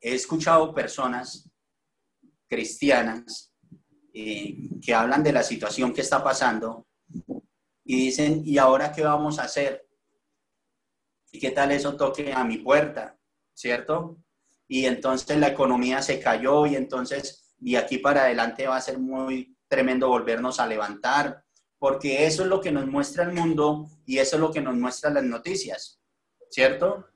he 0.00 0.14
escuchado 0.14 0.74
personas 0.74 1.50
cristianas 2.48 3.54
eh, 4.12 4.68
que 4.82 4.94
hablan 4.94 5.22
de 5.22 5.32
la 5.32 5.42
situación 5.42 5.94
que 5.94 6.02
está 6.02 6.22
pasando 6.22 6.86
y 7.84 8.06
dicen, 8.06 8.42
¿y 8.44 8.58
ahora 8.58 8.92
qué 8.92 9.02
vamos 9.02 9.38
a 9.38 9.44
hacer? 9.44 9.86
¿Y 11.30 11.38
qué 11.38 11.50
tal 11.50 11.72
eso 11.72 11.96
toque 11.96 12.32
a 12.32 12.44
mi 12.44 12.58
puerta? 12.58 13.18
¿Cierto? 13.54 14.18
Y 14.68 14.86
entonces 14.86 15.36
la 15.38 15.48
economía 15.48 16.02
se 16.02 16.20
cayó 16.20 16.66
y 16.66 16.76
entonces, 16.76 17.54
y 17.60 17.76
aquí 17.76 17.98
para 17.98 18.22
adelante 18.22 18.66
va 18.66 18.76
a 18.76 18.80
ser 18.80 18.98
muy 18.98 19.56
tremendo 19.68 20.08
volvernos 20.08 20.60
a 20.60 20.66
levantar, 20.66 21.44
porque 21.82 22.26
eso 22.26 22.44
es 22.44 22.48
lo 22.48 22.60
que 22.60 22.70
nos 22.70 22.86
muestra 22.86 23.24
el 23.24 23.32
mundo 23.32 23.88
y 24.06 24.18
eso 24.18 24.36
es 24.36 24.40
lo 24.40 24.52
que 24.52 24.60
nos 24.60 24.76
muestra 24.76 25.10
las 25.10 25.24
noticias, 25.24 26.00
¿cierto? 26.48 27.08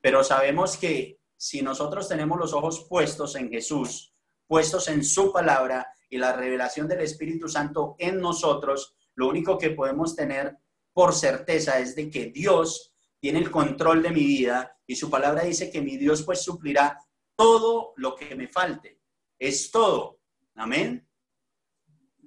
Pero 0.00 0.24
sabemos 0.24 0.76
que 0.76 1.20
si 1.36 1.62
nosotros 1.62 2.08
tenemos 2.08 2.36
los 2.36 2.52
ojos 2.52 2.84
puestos 2.88 3.36
en 3.36 3.48
Jesús, 3.48 4.12
puestos 4.48 4.88
en 4.88 5.04
su 5.04 5.32
palabra 5.32 5.86
y 6.10 6.18
la 6.18 6.32
revelación 6.32 6.88
del 6.88 7.02
Espíritu 7.02 7.48
Santo 7.48 7.94
en 8.00 8.20
nosotros, 8.20 8.96
lo 9.14 9.28
único 9.28 9.56
que 9.56 9.70
podemos 9.70 10.16
tener 10.16 10.56
por 10.92 11.14
certeza 11.14 11.78
es 11.78 11.94
de 11.94 12.10
que 12.10 12.26
Dios 12.26 12.92
tiene 13.20 13.38
el 13.38 13.52
control 13.52 14.02
de 14.02 14.10
mi 14.10 14.24
vida 14.24 14.76
y 14.84 14.96
su 14.96 15.08
palabra 15.08 15.44
dice 15.44 15.70
que 15.70 15.80
mi 15.80 15.96
Dios 15.96 16.24
pues 16.24 16.42
suplirá 16.42 16.98
todo 17.36 17.92
lo 17.98 18.16
que 18.16 18.34
me 18.34 18.48
falte. 18.48 19.00
Es 19.38 19.70
todo. 19.70 20.18
Amén. 20.56 21.08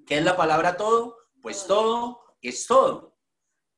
¿Qué 0.07 0.19
es 0.19 0.23
la 0.23 0.37
palabra 0.37 0.77
todo? 0.77 1.18
Pues 1.49 1.65
todo 1.65 2.21
es 2.43 2.67
todo. 2.67 3.17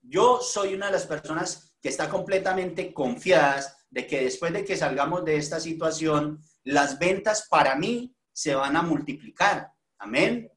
Yo 0.01 0.41
soy 0.41 0.73
una 0.73 0.87
de 0.87 0.91
las 0.91 1.07
personas 1.07 1.73
que 1.81 1.87
está 1.87 2.09
completamente 2.09 2.93
confiadas 2.93 3.87
de 3.89 4.05
que 4.05 4.25
después 4.25 4.51
de 4.51 4.65
que 4.65 4.75
salgamos 4.75 5.23
de 5.23 5.37
esta 5.37 5.57
situación, 5.57 6.41
las 6.65 6.99
ventas 6.99 7.47
para 7.49 7.77
mí 7.77 8.13
se 8.33 8.55
van 8.55 8.75
a 8.75 8.81
multiplicar. 8.81 9.71
Amén. 9.99 10.51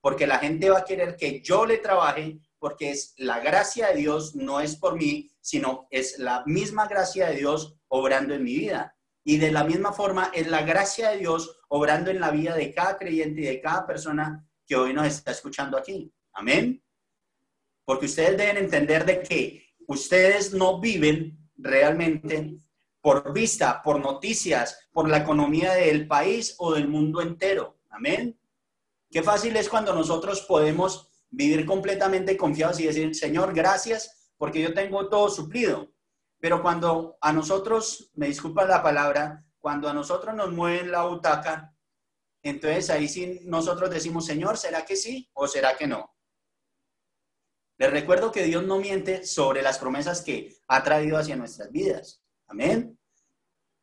Porque 0.00 0.28
la 0.28 0.38
gente 0.38 0.70
va 0.70 0.78
a 0.78 0.84
querer 0.84 1.16
que 1.16 1.42
yo 1.42 1.66
le 1.66 1.78
trabaje, 1.78 2.38
porque 2.60 2.92
es 2.92 3.14
la 3.16 3.40
gracia 3.40 3.88
de 3.88 3.96
Dios, 3.96 4.36
no 4.36 4.60
es 4.60 4.76
por 4.76 4.94
mí, 4.94 5.28
sino 5.40 5.88
es 5.90 6.20
la 6.20 6.44
misma 6.46 6.86
gracia 6.86 7.30
de 7.30 7.34
Dios 7.34 7.80
obrando 7.88 8.32
en 8.32 8.44
mi 8.44 8.54
vida. 8.54 8.96
Y 9.24 9.38
de 9.38 9.50
la 9.50 9.64
misma 9.64 9.92
forma 9.92 10.30
es 10.32 10.46
la 10.46 10.62
gracia 10.62 11.10
de 11.10 11.16
Dios 11.16 11.58
obrando 11.68 12.12
en 12.12 12.20
la 12.20 12.30
vida 12.30 12.54
de 12.54 12.72
cada 12.72 12.96
creyente 12.96 13.40
y 13.40 13.46
de 13.46 13.60
cada 13.60 13.88
persona 13.88 14.48
que 14.64 14.76
hoy 14.76 14.94
nos 14.94 15.08
está 15.08 15.32
escuchando 15.32 15.76
aquí. 15.76 16.14
Amén. 16.32 16.82
Porque 17.84 18.06
ustedes 18.06 18.36
deben 18.36 18.56
entender 18.56 19.04
de 19.04 19.22
que 19.22 19.66
ustedes 19.86 20.52
no 20.52 20.80
viven 20.80 21.50
realmente 21.56 22.58
por 23.00 23.32
vista, 23.32 23.82
por 23.82 24.00
noticias, 24.00 24.88
por 24.92 25.08
la 25.08 25.18
economía 25.18 25.72
del 25.72 26.06
país 26.06 26.54
o 26.58 26.74
del 26.74 26.88
mundo 26.88 27.20
entero. 27.20 27.80
Amén. 27.88 28.38
Qué 29.10 29.22
fácil 29.22 29.56
es 29.56 29.68
cuando 29.68 29.92
nosotros 29.94 30.42
podemos 30.42 31.10
vivir 31.30 31.64
completamente 31.64 32.36
confiados 32.36 32.80
y 32.80 32.86
decir, 32.86 33.14
Señor, 33.14 33.54
gracias 33.54 34.32
porque 34.36 34.60
yo 34.60 34.74
tengo 34.74 35.08
todo 35.08 35.28
suplido. 35.28 35.92
Pero 36.38 36.62
cuando 36.62 37.18
a 37.20 37.32
nosotros, 37.32 38.10
me 38.14 38.28
disculpa 38.28 38.64
la 38.64 38.82
palabra, 38.82 39.44
cuando 39.58 39.88
a 39.88 39.92
nosotros 39.92 40.34
nos 40.34 40.50
mueven 40.52 40.90
la 40.90 41.04
butaca, 41.04 41.74
entonces 42.42 42.88
ahí 42.88 43.08
sí 43.08 43.40
nosotros 43.44 43.90
decimos, 43.90 44.24
Señor, 44.24 44.56
¿será 44.56 44.84
que 44.84 44.96
sí 44.96 45.28
o 45.34 45.46
será 45.46 45.76
que 45.76 45.86
no? 45.86 46.14
Les 47.80 47.90
recuerdo 47.90 48.30
que 48.30 48.44
Dios 48.44 48.62
no 48.66 48.78
miente 48.78 49.24
sobre 49.24 49.62
las 49.62 49.78
promesas 49.78 50.20
que 50.20 50.54
ha 50.68 50.82
traído 50.82 51.16
hacia 51.16 51.34
nuestras 51.34 51.72
vidas. 51.72 52.22
Amén. 52.46 52.98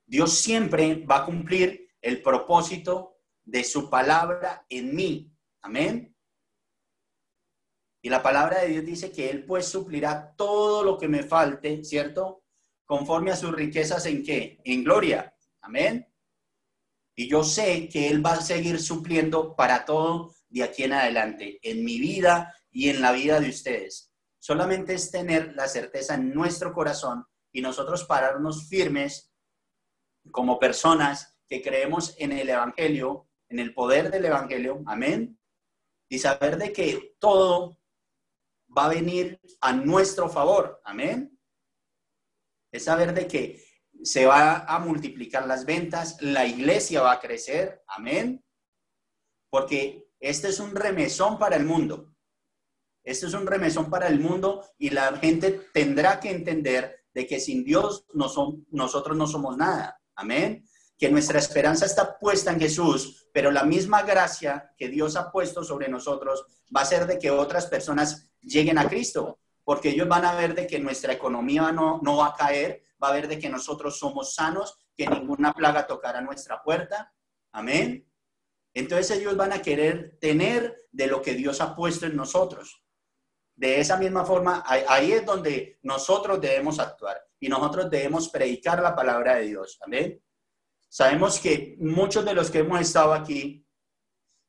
Dios 0.05 0.37
siempre 0.37 1.03
va 1.03 1.17
a 1.17 1.25
cumplir 1.25 1.89
el 1.99 2.21
propósito 2.21 3.17
de 3.43 3.63
su 3.63 3.89
palabra 3.89 4.67
en 4.69 4.95
mí. 4.95 5.33
Amén. 5.61 6.15
Y 8.03 8.09
la 8.09 8.21
palabra 8.21 8.61
de 8.61 8.67
Dios 8.67 8.85
dice 8.85 9.11
que 9.11 9.31
Él 9.31 9.45
pues 9.45 9.67
suplirá 9.67 10.35
todo 10.37 10.83
lo 10.83 10.99
que 10.99 11.07
me 11.07 11.23
falte, 11.23 11.83
¿cierto? 11.83 12.43
Conforme 12.85 13.31
a 13.31 13.35
sus 13.35 13.51
riquezas 13.51 14.05
en 14.05 14.23
qué? 14.23 14.59
En 14.63 14.83
gloria. 14.83 15.35
Amén. 15.61 16.07
Y 17.15 17.27
yo 17.27 17.43
sé 17.43 17.89
que 17.89 18.09
Él 18.09 18.23
va 18.23 18.33
a 18.33 18.41
seguir 18.41 18.79
supliendo 18.79 19.55
para 19.55 19.85
todo 19.85 20.35
de 20.49 20.61
aquí 20.61 20.83
en 20.83 20.93
adelante, 20.93 21.57
en 21.63 21.83
mi 21.83 21.99
vida 21.99 22.53
y 22.77 22.91
en 22.91 23.01
la 23.01 23.11
vida 23.11 23.39
de 23.39 23.49
ustedes. 23.49 24.13
Solamente 24.37 24.93
es 24.93 25.09
tener 25.09 25.55
la 25.55 25.67
certeza 25.67 26.13
en 26.13 26.31
nuestro 26.31 26.73
corazón 26.73 27.25
y 27.51 27.59
nosotros 27.59 28.03
pararnos 28.03 28.69
firmes 28.69 29.33
como 30.29 30.59
personas 30.59 31.39
que 31.47 31.63
creemos 31.63 32.13
en 32.19 32.33
el 32.33 32.47
Evangelio, 32.47 33.27
en 33.49 33.57
el 33.57 33.73
poder 33.73 34.11
del 34.11 34.25
Evangelio, 34.25 34.83
amén, 34.85 35.39
y 36.07 36.19
saber 36.19 36.57
de 36.57 36.71
que 36.71 37.15
todo 37.17 37.79
va 38.77 38.85
a 38.85 38.89
venir 38.89 39.41
a 39.59 39.73
nuestro 39.73 40.29
favor, 40.29 40.79
amén. 40.85 41.35
Es 42.71 42.83
saber 42.83 43.11
de 43.15 43.25
que 43.25 43.59
se 44.03 44.27
va 44.27 44.65
a 44.65 44.77
multiplicar 44.77 45.47
las 45.47 45.65
ventas, 45.65 46.21
la 46.21 46.45
iglesia 46.45 47.01
va 47.01 47.13
a 47.13 47.19
crecer, 47.19 47.83
amén, 47.87 48.45
porque 49.49 50.11
este 50.19 50.49
es 50.49 50.59
un 50.59 50.75
remesón 50.75 51.39
para 51.39 51.55
el 51.55 51.65
mundo. 51.65 52.13
Este 53.07 53.25
es 53.25 53.33
un 53.33 53.47
remesón 53.47 53.89
para 53.89 54.09
el 54.09 54.19
mundo 54.19 54.65
y 54.77 54.89
la 54.89 55.15
gente 55.15 55.69
tendrá 55.73 56.19
que 56.19 56.29
entender 56.29 57.05
de 57.13 57.25
que 57.25 57.39
sin 57.39 57.63
Dios 57.63 58.05
nosotros 58.13 59.15
no 59.15 59.27
somos 59.27 59.55
nada. 59.55 59.97
Amén. 60.13 60.67
Que 60.97 61.09
nuestra 61.09 61.39
esperanza 61.39 61.85
está 61.85 62.19
puesta 62.19 62.51
en 62.51 62.59
Jesús, 62.59 63.29
pero 63.31 63.49
la 63.49 63.63
misma 63.63 64.01
gracia 64.01 64.73
que 64.77 64.89
Dios 64.89 65.15
ha 65.15 65.31
puesto 65.31 65.63
sobre 65.63 65.87
nosotros 65.87 66.45
va 66.75 66.81
a 66.81 66.85
ser 66.85 67.07
de 67.07 67.17
que 67.17 67.31
otras 67.31 67.67
personas 67.67 68.29
lleguen 68.41 68.77
a 68.77 68.89
Cristo, 68.89 69.39
porque 69.63 69.91
ellos 69.91 70.09
van 70.09 70.25
a 70.25 70.35
ver 70.35 70.53
de 70.53 70.67
que 70.67 70.77
nuestra 70.77 71.13
economía 71.13 71.71
no, 71.71 72.01
no 72.03 72.17
va 72.17 72.27
a 72.27 72.35
caer, 72.35 72.83
va 73.01 73.07
a 73.07 73.13
ver 73.13 73.29
de 73.29 73.39
que 73.39 73.47
nosotros 73.47 73.97
somos 73.97 74.35
sanos, 74.35 74.77
que 74.97 75.07
ninguna 75.07 75.53
plaga 75.53 75.87
tocará 75.87 76.19
nuestra 76.19 76.61
puerta. 76.61 77.13
Amén. 77.53 78.05
Entonces 78.73 79.17
ellos 79.17 79.37
van 79.37 79.53
a 79.53 79.61
querer 79.61 80.17
tener 80.19 80.75
de 80.91 81.07
lo 81.07 81.21
que 81.21 81.35
Dios 81.35 81.61
ha 81.61 81.73
puesto 81.73 82.05
en 82.05 82.17
nosotros. 82.17 82.83
De 83.57 83.79
esa 83.79 83.97
misma 83.97 84.23
forma, 84.23 84.63
ahí 84.67 85.13
es 85.13 85.25
donde 85.25 85.79
nosotros 85.81 86.39
debemos 86.39 86.77
actuar 86.77 87.19
y 87.39 87.49
nosotros 87.49 87.89
debemos 87.89 88.29
predicar 88.29 88.83
la 88.83 88.95
palabra 88.95 89.37
de 89.37 89.47
Dios. 89.47 89.79
Amén. 89.81 90.21
Sabemos 90.87 91.39
que 91.39 91.75
muchos 91.79 92.23
de 92.23 92.35
los 92.35 92.51
que 92.51 92.59
hemos 92.59 92.79
estado 92.79 93.15
aquí, 93.15 93.65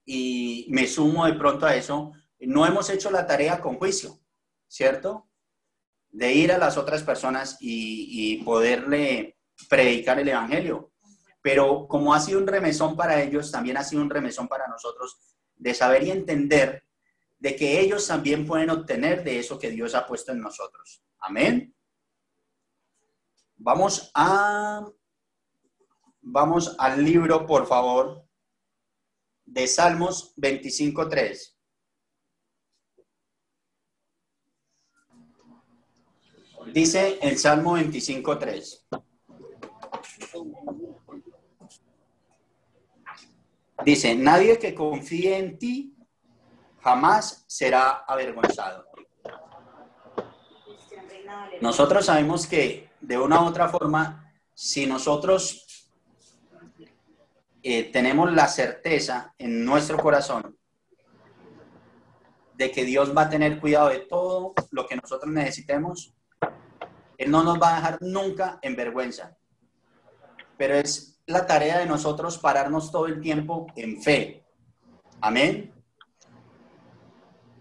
y 0.04 0.66
me 0.68 0.86
sumo 0.86 1.24
de 1.24 1.32
pronto 1.32 1.64
a 1.64 1.74
eso, 1.74 2.12
no 2.40 2.66
hemos 2.66 2.90
hecho 2.90 3.10
la 3.10 3.26
tarea 3.26 3.62
con 3.62 3.78
juicio, 3.78 4.20
¿cierto? 4.68 5.30
De 6.10 6.34
ir 6.34 6.52
a 6.52 6.58
las 6.58 6.76
otras 6.76 7.02
personas 7.02 7.56
y, 7.60 8.08
y 8.10 8.44
poderle 8.44 9.38
predicar 9.70 10.18
el 10.18 10.28
Evangelio. 10.28 10.92
Pero 11.40 11.88
como 11.88 12.12
ha 12.12 12.20
sido 12.20 12.40
un 12.40 12.46
remesón 12.46 12.94
para 12.94 13.22
ellos, 13.22 13.50
también 13.50 13.78
ha 13.78 13.84
sido 13.84 14.02
un 14.02 14.10
remesón 14.10 14.48
para 14.48 14.68
nosotros 14.68 15.18
de 15.56 15.72
saber 15.72 16.02
y 16.02 16.10
entender 16.10 16.84
de 17.38 17.54
que 17.56 17.80
ellos 17.80 18.06
también 18.06 18.46
pueden 18.46 18.70
obtener 18.70 19.22
de 19.22 19.38
eso 19.38 19.58
que 19.58 19.70
Dios 19.70 19.94
ha 19.94 20.06
puesto 20.06 20.32
en 20.32 20.40
nosotros. 20.40 21.02
Amén. 21.18 21.74
Vamos 23.56 24.10
a 24.14 24.86
vamos 26.20 26.76
al 26.78 27.04
libro, 27.04 27.46
por 27.46 27.66
favor, 27.66 28.24
de 29.44 29.66
Salmos 29.66 30.34
25:3. 30.36 31.56
Dice 36.72 37.18
el 37.22 37.38
Salmo 37.38 37.76
25:3. 37.78 38.86
Dice, 43.84 44.14
nadie 44.16 44.58
que 44.58 44.74
confíe 44.74 45.38
en 45.38 45.58
ti 45.58 45.97
jamás 46.88 47.44
será 47.46 48.04
avergonzado. 48.06 48.86
Nosotros 51.60 52.06
sabemos 52.06 52.46
que 52.46 52.88
de 53.00 53.18
una 53.18 53.42
u 53.42 53.46
otra 53.46 53.68
forma, 53.68 54.32
si 54.54 54.86
nosotros 54.86 55.66
eh, 57.62 57.92
tenemos 57.92 58.32
la 58.32 58.48
certeza 58.48 59.34
en 59.36 59.64
nuestro 59.66 59.98
corazón 59.98 60.56
de 62.54 62.70
que 62.70 62.84
Dios 62.84 63.14
va 63.14 63.22
a 63.22 63.28
tener 63.28 63.60
cuidado 63.60 63.90
de 63.90 64.00
todo 64.00 64.54
lo 64.70 64.86
que 64.86 64.96
nosotros 64.96 65.30
necesitemos, 65.30 66.14
Él 67.18 67.30
no 67.30 67.42
nos 67.42 67.60
va 67.60 67.72
a 67.72 67.76
dejar 67.76 67.98
nunca 68.00 68.58
en 68.62 68.74
vergüenza. 68.74 69.36
Pero 70.56 70.74
es 70.74 71.20
la 71.26 71.46
tarea 71.46 71.78
de 71.78 71.86
nosotros 71.86 72.38
pararnos 72.38 72.90
todo 72.90 73.06
el 73.06 73.20
tiempo 73.20 73.66
en 73.76 74.02
fe. 74.02 74.46
Amén. 75.20 75.77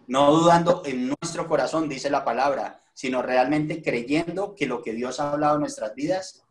No 0.07 0.31
dudando 0.31 0.83
en 0.85 1.13
nuestro 1.21 1.47
corazón, 1.47 1.89
dice 1.89 2.09
la 2.09 2.23
palabra, 2.23 2.81
sino 2.93 3.21
realmente 3.21 3.81
creyendo 3.83 4.55
que 4.55 4.65
lo 4.65 4.81
que 4.81 4.93
Dios 4.93 5.19
ha 5.19 5.33
hablado 5.33 5.55
en 5.55 5.61
nuestras 5.61 5.93
vidas 5.93 6.43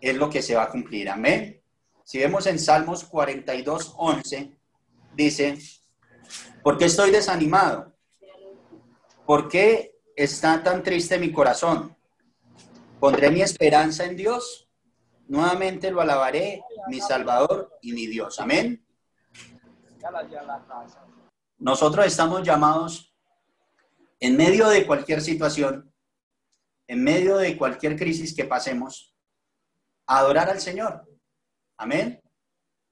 es 0.00 0.16
lo 0.16 0.28
que 0.30 0.42
se 0.42 0.54
va 0.54 0.64
a 0.64 0.70
cumplir. 0.70 1.08
Amén. 1.08 1.62
Si 2.02 2.18
vemos 2.18 2.46
en 2.46 2.58
Salmos 2.58 3.04
42, 3.04 3.94
11, 3.96 4.58
dice, 5.14 5.58
¿por 6.62 6.76
qué 6.76 6.86
estoy 6.86 7.10
desanimado? 7.10 7.94
¿Por 9.26 9.48
qué 9.48 9.98
está 10.16 10.62
tan 10.62 10.82
triste 10.82 11.18
mi 11.18 11.32
corazón? 11.32 11.96
Pondré 13.00 13.30
mi 13.30 13.42
esperanza 13.42 14.04
en 14.04 14.16
Dios. 14.16 14.68
Nuevamente 15.28 15.90
lo 15.90 16.00
alabaré, 16.00 16.62
mi 16.88 17.00
Salvador 17.00 17.70
y 17.80 17.92
mi 17.92 18.06
Dios. 18.06 18.38
Amén. 18.40 18.84
Nosotros 21.64 22.04
estamos 22.04 22.42
llamados 22.42 23.16
en 24.20 24.36
medio 24.36 24.68
de 24.68 24.86
cualquier 24.86 25.22
situación, 25.22 25.90
en 26.86 27.02
medio 27.02 27.38
de 27.38 27.56
cualquier 27.56 27.96
crisis 27.96 28.36
que 28.36 28.44
pasemos, 28.44 29.16
a 30.06 30.18
adorar 30.18 30.50
al 30.50 30.60
Señor. 30.60 31.08
Amén. 31.78 32.20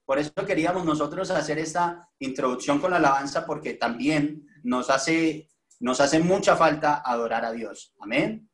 Por 0.07 0.19
eso 0.19 0.33
queríamos 0.47 0.87
nosotros 0.87 1.31
hacer 1.31 1.59
esta 1.59 2.09
introducción 2.19 2.81
con 2.81 2.93
la 2.93 2.97
alabanza, 2.97 3.45
porque 3.45 3.75
también 3.75 4.47
nos 4.63 4.89
hace, 4.89 5.51
nos 5.79 6.01
hace 6.01 6.21
mucha 6.21 6.57
falta 6.57 7.03
adorar 7.05 7.45
a 7.45 7.53
Dios. 7.53 7.93
Amén. 8.01 8.49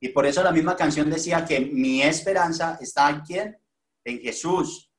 Y 0.00 0.08
por 0.08 0.26
eso 0.26 0.42
la 0.42 0.50
misma 0.50 0.74
canción 0.74 1.08
decía 1.08 1.44
que 1.44 1.60
mi 1.60 2.02
esperanza 2.02 2.78
está 2.80 3.10
en 3.10 3.20
quién? 3.20 3.58
En 4.04 4.18
Jesús. 4.18 4.90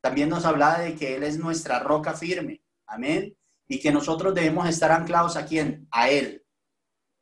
También 0.00 0.30
nos 0.30 0.46
hablaba 0.46 0.78
de 0.78 0.94
que 0.94 1.16
Él 1.16 1.24
es 1.24 1.38
nuestra 1.38 1.78
roca 1.78 2.14
firme. 2.14 2.62
Amén 2.86 3.36
y 3.70 3.78
que 3.78 3.92
nosotros 3.92 4.34
debemos 4.34 4.68
estar 4.68 4.90
anclados 4.90 5.36
a 5.36 5.46
quién? 5.46 5.86
A 5.92 6.10
Él. 6.10 6.44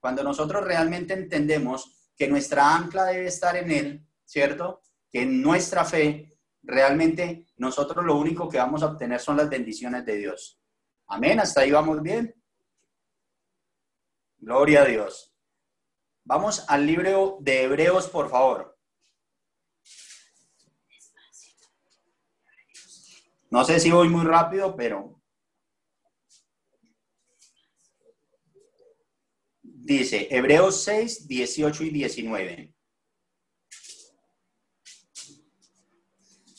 Cuando 0.01 0.25
nosotros 0.25 0.65
realmente 0.65 1.13
entendemos 1.13 2.11
que 2.17 2.27
nuestra 2.27 2.75
ancla 2.75 3.05
debe 3.05 3.27
estar 3.27 3.55
en 3.55 3.71
Él, 3.71 4.07
¿cierto? 4.25 4.81
Que 5.13 5.23
en 5.23 5.43
nuestra 5.43 5.85
fe, 5.85 6.39
realmente 6.63 7.49
nosotros 7.59 8.03
lo 8.03 8.17
único 8.17 8.49
que 8.49 8.57
vamos 8.57 8.83
a 8.83 8.87
obtener 8.87 9.21
son 9.21 9.37
las 9.37 9.51
bendiciones 9.51 10.07
de 10.07 10.17
Dios. 10.17 10.59
Amén, 11.09 11.39
hasta 11.39 11.61
ahí 11.61 11.71
vamos 11.71 12.01
bien. 12.01 12.35
Gloria 14.39 14.83
a 14.83 14.87
Dios. 14.87 15.37
Vamos 16.25 16.65
al 16.67 16.87
libro 16.87 17.37
de 17.43 17.65
Hebreos, 17.65 18.09
por 18.09 18.31
favor. 18.31 18.75
No 23.51 23.67
sé 23.67 23.79
si 23.81 23.91
voy 23.91 24.09
muy 24.09 24.25
rápido, 24.25 24.75
pero 24.75 25.18
Dice 29.89 30.29
Hebreos 30.31 30.83
6, 30.85 31.27
18 31.27 31.85
y 31.85 31.89
19. 31.89 32.75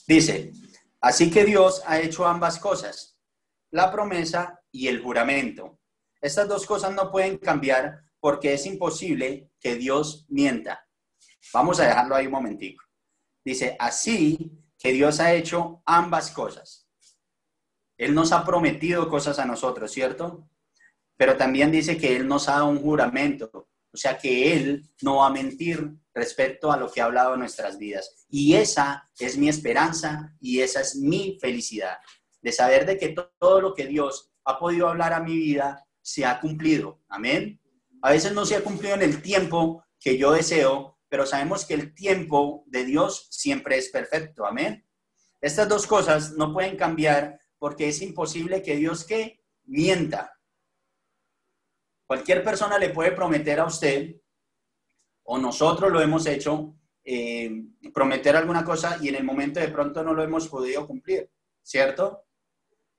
Dice, 0.07 0.51
así 0.99 1.29
que 1.29 1.45
Dios 1.45 1.83
ha 1.85 1.99
hecho 1.99 2.25
ambas 2.25 2.57
cosas, 2.57 3.19
la 3.69 3.91
promesa 3.91 4.59
y 4.71 4.87
el 4.87 5.03
juramento. 5.03 5.79
Estas 6.19 6.47
dos 6.47 6.65
cosas 6.65 6.95
no 6.95 7.11
pueden 7.11 7.37
cambiar 7.37 8.01
porque 8.19 8.55
es 8.55 8.65
imposible 8.65 9.51
que 9.59 9.75
Dios 9.75 10.25
mienta. 10.27 10.83
Vamos 11.53 11.79
a 11.79 11.85
dejarlo 11.85 12.15
ahí 12.15 12.25
un 12.25 12.31
momentico. 12.31 12.83
Dice, 13.45 13.75
así 13.77 14.59
que 14.75 14.91
Dios 14.91 15.19
ha 15.19 15.35
hecho 15.35 15.83
ambas 15.85 16.31
cosas. 16.31 16.89
Él 17.95 18.15
nos 18.15 18.31
ha 18.31 18.43
prometido 18.43 19.07
cosas 19.07 19.37
a 19.37 19.45
nosotros, 19.45 19.91
¿cierto? 19.91 20.49
Pero 21.19 21.35
también 21.35 21.69
dice 21.69 21.97
que 21.97 22.15
Él 22.15 22.25
nos 22.29 22.47
ha 22.47 22.53
dado 22.53 22.69
un 22.69 22.79
juramento, 22.79 23.51
o 23.53 23.97
sea 23.97 24.17
que 24.17 24.53
Él 24.53 24.89
no 25.01 25.17
va 25.17 25.27
a 25.27 25.29
mentir 25.29 25.91
respecto 26.13 26.71
a 26.71 26.77
lo 26.77 26.89
que 26.89 27.01
ha 27.01 27.05
hablado 27.05 27.33
en 27.33 27.41
nuestras 27.41 27.77
vidas. 27.77 28.25
Y 28.29 28.55
esa 28.55 29.11
es 29.19 29.37
mi 29.37 29.49
esperanza 29.49 30.33
y 30.39 30.61
esa 30.61 30.79
es 30.79 30.95
mi 30.95 31.37
felicidad, 31.41 31.97
de 32.41 32.53
saber 32.53 32.85
de 32.85 32.97
que 32.97 33.13
todo 33.37 33.59
lo 33.59 33.73
que 33.73 33.85
Dios 33.85 34.31
ha 34.45 34.57
podido 34.57 34.87
hablar 34.87 35.11
a 35.11 35.19
mi 35.19 35.35
vida 35.35 35.85
se 36.01 36.25
ha 36.25 36.39
cumplido. 36.39 37.01
Amén. 37.09 37.59
A 38.01 38.11
veces 38.11 38.31
no 38.31 38.45
se 38.45 38.55
ha 38.55 38.63
cumplido 38.63 38.95
en 38.95 39.01
el 39.01 39.21
tiempo 39.21 39.83
que 39.99 40.17
yo 40.17 40.31
deseo, 40.31 40.99
pero 41.09 41.25
sabemos 41.25 41.65
que 41.65 41.73
el 41.73 41.93
tiempo 41.93 42.63
de 42.67 42.85
Dios 42.85 43.27
siempre 43.29 43.77
es 43.77 43.89
perfecto. 43.89 44.45
Amén. 44.45 44.87
Estas 45.41 45.67
dos 45.67 45.85
cosas 45.85 46.31
no 46.37 46.53
pueden 46.53 46.77
cambiar 46.77 47.41
porque 47.57 47.89
es 47.89 48.01
imposible 48.01 48.63
que 48.63 48.77
Dios 48.77 49.03
que 49.03 49.43
mienta. 49.65 50.38
Cualquier 52.09 52.43
persona 52.43 52.79
le 52.79 52.89
puede 52.89 53.11
prometer 53.11 53.59
a 53.59 53.65
usted, 53.65 54.15
o 55.25 55.37
nosotros 55.37 55.91
lo 55.91 56.01
hemos 56.01 56.25
hecho, 56.25 56.75
eh, 57.03 57.51
prometer 57.93 58.35
alguna 58.35 58.63
cosa 58.63 58.97
y 58.99 59.09
en 59.09 59.15
el 59.17 59.23
momento 59.23 59.59
de 59.59 59.67
pronto 59.67 60.01
no 60.01 60.15
lo 60.15 60.23
hemos 60.23 60.47
podido 60.47 60.87
cumplir, 60.87 61.29
¿cierto? 61.61 62.25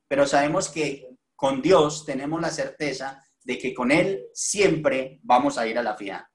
Pero 0.07 0.29
sabemos 0.29 0.69
que 0.69 1.09
con 1.35 1.61
Dios 1.61 2.07
tenemos 2.07 2.41
la 2.41 2.51
certeza 2.51 3.21
de 3.43 3.59
que 3.59 3.75
con 3.75 3.91
Él 3.91 4.27
siempre 4.33 5.19
vamos 5.25 5.59
a 5.59 5.67
ir 5.67 5.77
a 5.77 5.83
la 5.83 5.97
fija. 5.97 6.31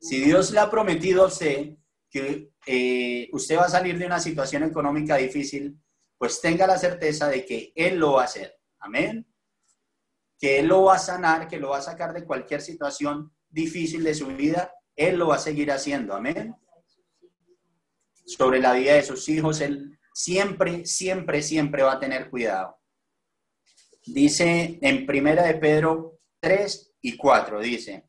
Si 0.00 0.20
Dios 0.20 0.52
le 0.52 0.60
ha 0.60 0.70
prometido 0.70 1.24
a 1.24 1.26
usted 1.26 1.74
que 2.08 2.52
eh, 2.66 3.28
usted 3.32 3.58
va 3.58 3.64
a 3.64 3.68
salir 3.68 3.98
de 3.98 4.06
una 4.06 4.20
situación 4.20 4.62
económica 4.62 5.16
difícil, 5.16 5.76
pues 6.16 6.40
tenga 6.40 6.68
la 6.68 6.78
certeza 6.78 7.26
de 7.28 7.44
que 7.44 7.72
Él 7.74 7.96
lo 7.98 8.12
va 8.12 8.22
a 8.22 8.26
hacer. 8.26 8.60
Amén 8.78 9.26
que 10.38 10.58
Él 10.58 10.66
lo 10.66 10.84
va 10.84 10.96
a 10.96 10.98
sanar, 10.98 11.48
que 11.48 11.58
lo 11.58 11.70
va 11.70 11.78
a 11.78 11.82
sacar 11.82 12.12
de 12.12 12.24
cualquier 12.24 12.60
situación 12.60 13.32
difícil 13.48 14.04
de 14.04 14.14
su 14.14 14.26
vida, 14.26 14.72
Él 14.94 15.16
lo 15.16 15.28
va 15.28 15.36
a 15.36 15.40
seguir 15.40 15.70
haciendo. 15.70 16.14
Amén. 16.14 16.54
Sobre 18.24 18.60
la 18.60 18.72
vida 18.72 18.94
de 18.94 19.02
sus 19.02 19.28
hijos, 19.28 19.60
Él 19.60 19.98
siempre, 20.12 20.84
siempre, 20.84 21.42
siempre 21.42 21.82
va 21.82 21.92
a 21.92 22.00
tener 22.00 22.30
cuidado. 22.30 22.76
Dice 24.04 24.78
en 24.82 25.06
Primera 25.06 25.42
de 25.44 25.54
Pedro 25.54 26.20
3 26.40 26.94
y 27.02 27.16
4, 27.16 27.60
dice. 27.60 28.08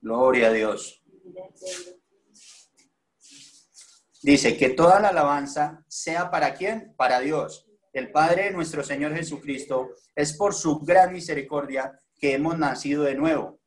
Gloria 0.00 0.48
a 0.48 0.52
Dios. 0.52 1.02
Dice 4.22 4.58
que 4.58 4.68
toda 4.68 5.00
la 5.00 5.08
alabanza 5.08 5.82
sea 5.88 6.30
para 6.30 6.54
quién? 6.54 6.94
Para 6.96 7.20
Dios, 7.20 7.66
el 7.94 8.12
Padre 8.12 8.44
de 8.44 8.50
nuestro 8.50 8.84
Señor 8.84 9.14
Jesucristo. 9.14 9.90
Es 10.14 10.34
por 10.34 10.54
su 10.54 10.80
gran 10.80 11.12
misericordia 11.12 11.98
que 12.18 12.34
hemos 12.34 12.58
nacido 12.58 13.04
de 13.04 13.14
nuevo. 13.14 13.60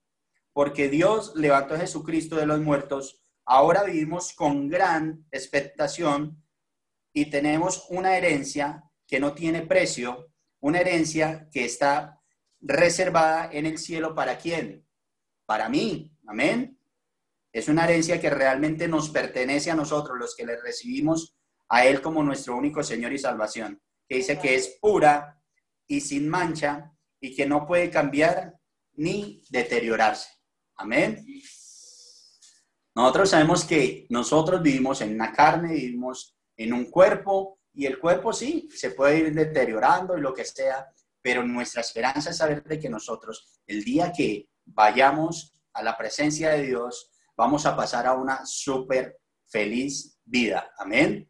Porque 0.51 0.89
Dios 0.89 1.33
levantó 1.35 1.73
a 1.73 1.79
Jesucristo 1.79 2.35
de 2.35 2.45
los 2.45 2.59
muertos. 2.59 3.19
Ahora 3.45 3.83
vivimos 3.83 4.33
con 4.33 4.69
gran 4.69 5.25
expectación 5.31 6.43
y 7.11 7.31
tenemos 7.31 7.87
una 7.89 8.15
herencia 8.15 8.83
que 9.07 9.19
no 9.19 9.33
tiene 9.33 9.63
precio, 9.63 10.31
una 10.59 10.79
herencia 10.79 11.49
que 11.51 11.65
está 11.65 12.21
reservada 12.61 13.49
en 13.51 13.65
el 13.65 13.79
cielo 13.79 14.13
para 14.13 14.37
quién? 14.37 14.85
Para 15.45 15.67
mí. 15.67 16.15
Amén. 16.27 16.77
Es 17.53 17.67
una 17.67 17.85
herencia 17.85 18.19
que 18.19 18.31
realmente 18.31 18.87
nos 18.87 19.11
pertenece 19.11 19.69
a 19.69 19.75
nosotros, 19.75 20.17
los 20.17 20.35
que 20.35 20.45
le 20.45 20.59
recibimos 20.59 21.35
a 21.69 21.85
Él 21.85 22.01
como 22.01 22.23
nuestro 22.23 22.57
único 22.57 22.83
Señor 22.83 23.13
y 23.13 23.19
salvación, 23.19 23.79
que 24.09 24.15
dice 24.15 24.39
que 24.39 24.55
es 24.55 24.79
pura 24.81 25.39
y 25.87 26.01
sin 26.01 26.27
mancha 26.27 26.91
y 27.21 27.35
que 27.35 27.45
no 27.45 27.67
puede 27.67 27.91
cambiar 27.91 28.55
ni 28.93 29.43
deteriorarse. 29.49 30.29
Amén. 30.77 31.23
Nosotros 32.95 33.29
sabemos 33.29 33.63
que 33.65 34.07
nosotros 34.09 34.61
vivimos 34.61 35.01
en 35.01 35.13
una 35.13 35.31
carne, 35.31 35.73
vivimos 35.73 36.35
en 36.57 36.73
un 36.73 36.85
cuerpo 36.85 37.59
y 37.71 37.85
el 37.85 37.99
cuerpo 37.99 38.33
sí, 38.33 38.67
se 38.71 38.91
puede 38.91 39.19
ir 39.19 39.33
deteriorando 39.33 40.17
y 40.17 40.21
lo 40.21 40.33
que 40.33 40.45
sea, 40.45 40.87
pero 41.21 41.43
nuestra 41.43 41.81
esperanza 41.81 42.31
es 42.31 42.37
saber 42.37 42.63
de 42.63 42.79
que 42.79 42.89
nosotros, 42.89 43.61
el 43.67 43.83
día 43.83 44.11
que 44.11 44.49
vayamos 44.65 45.53
a 45.73 45.81
la 45.81 45.97
presencia 45.97 46.49
de 46.51 46.63
Dios, 46.63 47.12
vamos 47.35 47.65
a 47.65 47.75
pasar 47.75 48.07
a 48.07 48.13
una 48.13 48.45
súper 48.45 49.19
feliz 49.47 50.19
vida. 50.23 50.71
Amén. 50.77 51.29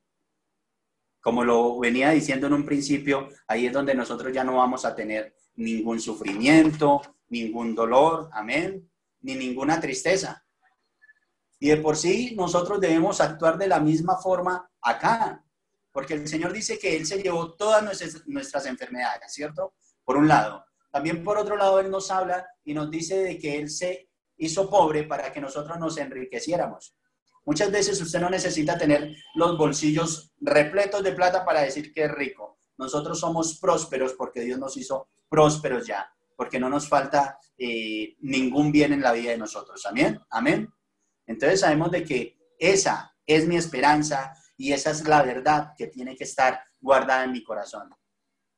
Como 1.21 1.43
lo 1.43 1.79
venía 1.79 2.09
diciendo 2.09 2.47
en 2.47 2.53
un 2.53 2.65
principio, 2.65 3.29
ahí 3.47 3.67
es 3.67 3.73
donde 3.73 3.95
nosotros 3.95 4.33
ya 4.33 4.43
no 4.43 4.57
vamos 4.57 4.83
a 4.85 4.95
tener 4.95 5.35
ningún 5.55 5.99
sufrimiento, 5.99 7.01
ningún 7.29 7.73
dolor, 7.73 8.29
amén, 8.33 8.91
ni 9.21 9.35
ninguna 9.35 9.79
tristeza. 9.79 10.45
Y 11.59 11.69
de 11.69 11.77
por 11.77 11.95
sí 11.95 12.35
nosotros 12.35 12.81
debemos 12.81 13.21
actuar 13.21 13.57
de 13.57 13.67
la 13.67 13.79
misma 13.79 14.17
forma 14.17 14.69
acá, 14.81 15.45
porque 15.93 16.15
el 16.15 16.27
Señor 16.27 16.51
dice 16.51 16.77
que 16.77 16.97
Él 16.97 17.05
se 17.05 17.21
llevó 17.21 17.53
todas 17.55 17.83
nuestras, 17.83 18.27
nuestras 18.27 18.65
enfermedades, 18.65 19.31
¿cierto? 19.31 19.75
Por 20.03 20.17
un 20.17 20.27
lado. 20.27 20.65
También 20.91 21.23
por 21.23 21.37
otro 21.37 21.55
lado, 21.55 21.79
Él 21.79 21.89
nos 21.89 22.11
habla 22.11 22.45
y 22.65 22.73
nos 22.73 22.91
dice 22.91 23.17
de 23.17 23.37
que 23.39 23.57
Él 23.57 23.69
se 23.69 24.09
hizo 24.37 24.69
pobre 24.69 25.03
para 25.03 25.31
que 25.31 25.41
nosotros 25.41 25.77
nos 25.79 25.97
enriqueciéramos. 25.97 26.95
Muchas 27.45 27.71
veces 27.71 28.01
usted 28.01 28.21
no 28.21 28.29
necesita 28.29 28.77
tener 28.77 29.15
los 29.35 29.57
bolsillos 29.57 30.31
repletos 30.39 31.03
de 31.03 31.11
plata 31.11 31.43
para 31.43 31.61
decir 31.61 31.91
que 31.91 32.05
es 32.05 32.11
rico. 32.11 32.57
Nosotros 32.77 33.19
somos 33.19 33.59
prósperos 33.59 34.13
porque 34.13 34.41
Dios 34.41 34.59
nos 34.59 34.77
hizo 34.77 35.09
prósperos 35.29 35.85
ya, 35.85 36.09
porque 36.35 36.59
no 36.59 36.69
nos 36.69 36.87
falta 36.87 37.37
eh, 37.57 38.15
ningún 38.21 38.71
bien 38.71 38.93
en 38.93 39.01
la 39.01 39.11
vida 39.11 39.31
de 39.31 39.37
nosotros. 39.37 39.85
Amén. 39.85 40.19
Amén. 40.29 40.69
Entonces 41.25 41.59
sabemos 41.59 41.91
de 41.91 42.03
que 42.03 42.37
esa 42.57 43.13
es 43.25 43.47
mi 43.47 43.57
esperanza 43.57 44.33
y 44.57 44.71
esa 44.71 44.91
es 44.91 45.05
la 45.07 45.23
verdad 45.23 45.73
que 45.77 45.87
tiene 45.87 46.15
que 46.15 46.23
estar 46.23 46.61
guardada 46.79 47.23
en 47.25 47.31
mi 47.31 47.43
corazón. 47.43 47.89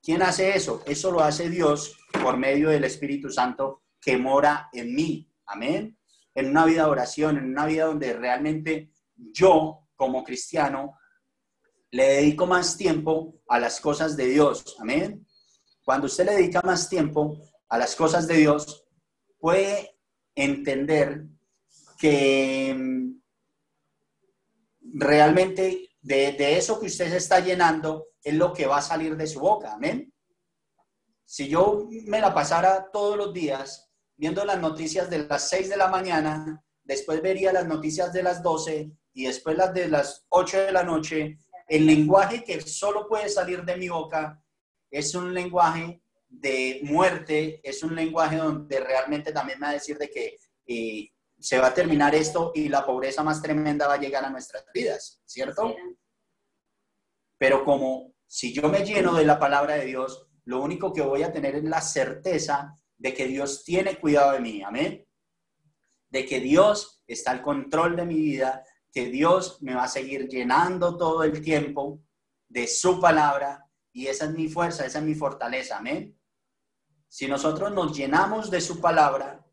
¿Quién 0.01 0.21
hace 0.21 0.55
eso? 0.55 0.83
Eso 0.85 1.11
lo 1.11 1.21
hace 1.21 1.49
Dios 1.49 1.97
por 2.21 2.37
medio 2.37 2.69
del 2.69 2.83
Espíritu 2.83 3.31
Santo 3.31 3.83
que 3.99 4.17
mora 4.17 4.69
en 4.71 4.93
mí. 4.93 5.27
Amén 5.45 5.97
en 6.35 6.49
una 6.49 6.65
vida 6.65 6.83
de 6.83 6.89
oración, 6.89 7.37
en 7.37 7.45
una 7.45 7.65
vida 7.65 7.85
donde 7.85 8.13
realmente 8.13 8.91
yo, 9.15 9.87
como 9.95 10.23
cristiano, 10.23 10.99
le 11.91 12.07
dedico 12.07 12.45
más 12.45 12.77
tiempo 12.77 13.41
a 13.47 13.57
las 13.57 13.79
cosas 13.79 14.17
de 14.17 14.27
Dios. 14.27 14.75
Amén. 14.79 15.25
Cuando 15.83 16.07
usted 16.07 16.25
le 16.25 16.33
dedica 16.33 16.61
más 16.61 16.89
tiempo 16.89 17.37
a 17.69 17.77
las 17.77 17.95
cosas 17.95 18.27
de 18.27 18.35
Dios, 18.35 18.85
puede 19.39 19.97
entender 20.35 21.25
que 21.97 22.75
mm, 22.77 23.21
realmente 24.99 25.89
de, 26.01 26.33
de, 26.33 26.57
eso 26.57 26.79
que 26.79 26.87
usted 26.87 27.09
se 27.09 27.17
está 27.17 27.39
llenando 27.39 28.07
es 28.21 28.33
lo 28.33 28.51
que 28.51 28.67
va 28.67 28.77
a 28.77 28.81
salir 28.81 29.15
de 29.15 29.25
su 29.25 29.39
boca. 29.39 29.73
Amén. 29.73 30.13
Si 31.23 31.47
yo 31.47 31.87
me 32.07 32.19
la 32.19 32.33
pasara 32.33 32.91
todos 32.91 33.15
los 33.15 33.33
días 33.33 33.84
viendo 34.17 34.45
las 34.45 34.59
noticias 34.59 35.09
de 35.09 35.19
las 35.19 35.49
6 35.49 35.69
de 35.69 35.77
la 35.77 35.87
mañana, 35.87 36.63
después 36.83 37.21
vería 37.21 37.51
las 37.51 37.67
noticias 37.67 38.13
de 38.13 38.23
las 38.23 38.41
12 38.41 38.91
y 39.13 39.25
después 39.25 39.57
las 39.57 39.73
de 39.73 39.87
las 39.87 40.25
8 40.29 40.65
de 40.65 40.71
la 40.71 40.83
noche, 40.83 41.37
el 41.67 41.85
lenguaje 41.85 42.43
que 42.43 42.61
solo 42.61 43.07
puede 43.07 43.29
salir 43.29 43.63
de 43.63 43.77
mi 43.77 43.89
boca 43.89 44.41
es 44.91 45.15
un 45.15 45.33
lenguaje 45.33 46.01
de 46.29 46.79
muerte, 46.83 47.59
es 47.63 47.83
un 47.83 47.95
lenguaje 47.95 48.37
donde 48.37 48.79
realmente 48.79 49.31
también 49.31 49.59
me 49.59 49.65
va 49.65 49.71
a 49.71 49.73
decir 49.73 49.97
de 49.97 50.09
que 50.09 50.37
eh, 50.67 51.09
se 51.39 51.59
va 51.59 51.67
a 51.67 51.73
terminar 51.73 52.15
esto 52.15 52.51
y 52.53 52.69
la 52.69 52.85
pobreza 52.85 53.23
más 53.23 53.41
tremenda 53.41 53.87
va 53.87 53.95
a 53.95 53.99
llegar 53.99 54.23
a 54.25 54.29
nuestras 54.29 54.65
vidas, 54.73 55.21
¿cierto? 55.25 55.75
Pero 57.37 57.63
como 57.65 58.13
si 58.25 58.53
yo 58.53 58.69
me 58.69 58.85
lleno 58.85 59.13
de 59.13 59.25
la 59.25 59.39
palabra 59.39 59.75
de 59.75 59.85
Dios, 59.85 60.27
lo 60.45 60.61
único 60.61 60.93
que 60.93 61.01
voy 61.01 61.23
a 61.23 61.31
tener 61.31 61.55
es 61.55 61.63
la 61.63 61.81
certeza 61.81 62.77
de 62.97 63.13
que 63.13 63.27
Dios 63.27 63.63
tiene 63.63 63.97
cuidado 63.97 64.33
de 64.33 64.39
mí, 64.39 64.63
amén. 64.63 65.05
De 66.09 66.25
que 66.25 66.39
Dios 66.39 67.03
está 67.07 67.31
al 67.31 67.41
control 67.41 67.95
de 67.95 68.05
mi 68.05 68.15
vida, 68.15 68.63
que 68.91 69.07
Dios 69.07 69.61
me 69.61 69.75
va 69.75 69.83
a 69.83 69.89
seguir 69.89 70.27
llenando 70.27 70.97
todo 70.97 71.23
el 71.23 71.41
tiempo 71.41 72.01
de 72.47 72.67
su 72.67 72.99
palabra 72.99 73.65
y 73.91 74.07
esa 74.07 74.25
es 74.25 74.31
mi 74.31 74.47
fuerza, 74.47 74.85
esa 74.85 74.99
es 74.99 75.05
mi 75.05 75.15
fortaleza, 75.15 75.77
amén. 75.77 76.17
Si 77.07 77.27
nosotros 77.27 77.71
nos 77.73 77.95
llenamos 77.95 78.51
de 78.51 78.59
su 78.61 78.81
palabra, 78.81 79.45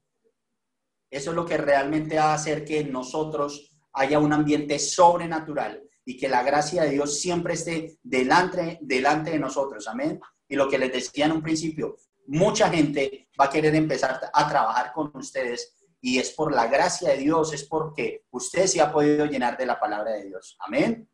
eso 1.11 1.31
es 1.31 1.37
lo 1.37 1.45
que 1.45 1.57
realmente 1.57 2.17
va 2.17 2.33
a 2.33 2.35
hacer 2.35 2.65
que 2.65 2.85
nosotros 2.85 3.71
haya 3.93 4.19
un 4.19 4.33
ambiente 4.33 4.79
sobrenatural 4.79 5.83
y 6.05 6.17
que 6.17 6.29
la 6.29 6.43
gracia 6.43 6.83
de 6.83 6.91
Dios 6.91 7.21
siempre 7.21 7.55
esté 7.55 7.99
delante, 8.03 8.79
delante 8.81 9.31
de 9.31 9.39
nosotros, 9.39 9.87
amén. 9.87 10.21
Y 10.49 10.57
lo 10.57 10.69
que 10.69 10.79
les 10.79 10.93
decía 10.93 11.27
en 11.27 11.33
un 11.33 11.43
principio, 11.43 11.97
mucha 12.27 12.69
gente 12.71 13.29
va 13.41 13.47
a 13.47 13.51
querer 13.51 13.75
empezar 13.75 14.31
a 14.33 14.49
trabajar 14.49 14.93
con 14.93 15.11
ustedes 15.15 15.77
y 16.01 16.19
es 16.19 16.33
por 16.33 16.53
la 16.53 16.67
gracia 16.67 17.11
de 17.11 17.19
Dios, 17.19 17.53
es 17.53 17.65
porque 17.65 18.25
usted 18.31 18.67
se 18.67 18.81
ha 18.81 18.93
podido 18.93 19.25
llenar 19.27 19.57
de 19.57 19.67
la 19.67 19.79
palabra 19.79 20.13
de 20.13 20.25
Dios. 20.25 20.57
Amén. 20.59 21.09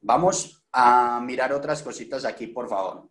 Vamos 0.00 0.64
a 0.72 1.20
mirar 1.20 1.52
otras 1.52 1.82
cositas 1.82 2.24
aquí, 2.24 2.46
por 2.46 2.68
favor. 2.68 3.08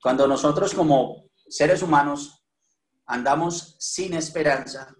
Cuando 0.00 0.28
nosotros 0.28 0.72
como 0.72 1.30
seres 1.48 1.82
humanos 1.82 2.46
andamos 3.06 3.76
sin 3.80 4.14
esperanza, 4.14 4.94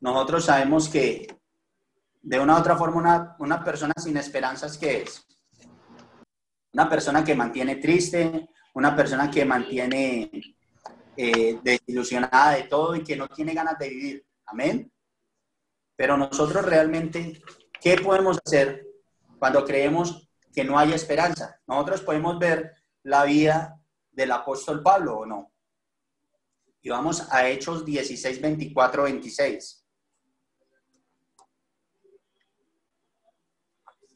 nosotros 0.00 0.44
sabemos 0.44 0.90
que 0.90 1.39
de 2.22 2.38
una 2.38 2.56
u 2.56 2.58
otra 2.58 2.76
forma, 2.76 3.36
una, 3.38 3.64
persona 3.64 3.94
sin 3.96 4.16
esperanzas, 4.16 4.76
¿qué 4.76 5.02
es? 5.02 5.26
Una 6.72 6.88
persona 6.88 7.24
que 7.24 7.34
mantiene 7.34 7.76
triste, 7.76 8.48
una 8.74 8.94
persona 8.94 9.30
que 9.30 9.44
mantiene 9.44 10.30
eh, 11.16 11.58
desilusionada 11.62 12.52
de 12.52 12.64
todo 12.64 12.94
y 12.94 13.02
que 13.02 13.16
no 13.16 13.28
tiene 13.28 13.54
ganas 13.54 13.78
de 13.78 13.88
vivir. 13.88 14.26
Amén. 14.46 14.92
Pero 15.96 16.16
nosotros 16.16 16.64
realmente, 16.64 17.42
¿qué 17.80 17.96
podemos 17.96 18.38
hacer 18.44 18.86
cuando 19.38 19.64
creemos 19.64 20.28
que 20.54 20.64
no 20.64 20.78
hay 20.78 20.92
esperanza? 20.92 21.60
Nosotros 21.66 22.02
podemos 22.02 22.38
ver 22.38 22.72
la 23.02 23.24
vida 23.24 23.80
del 24.10 24.32
apóstol 24.32 24.82
Pablo 24.82 25.18
o 25.18 25.26
no. 25.26 25.52
Y 26.82 26.90
vamos 26.90 27.26
a 27.30 27.48
Hechos 27.48 27.84
16, 27.84 28.40
24, 28.40 29.02
26. 29.04 29.79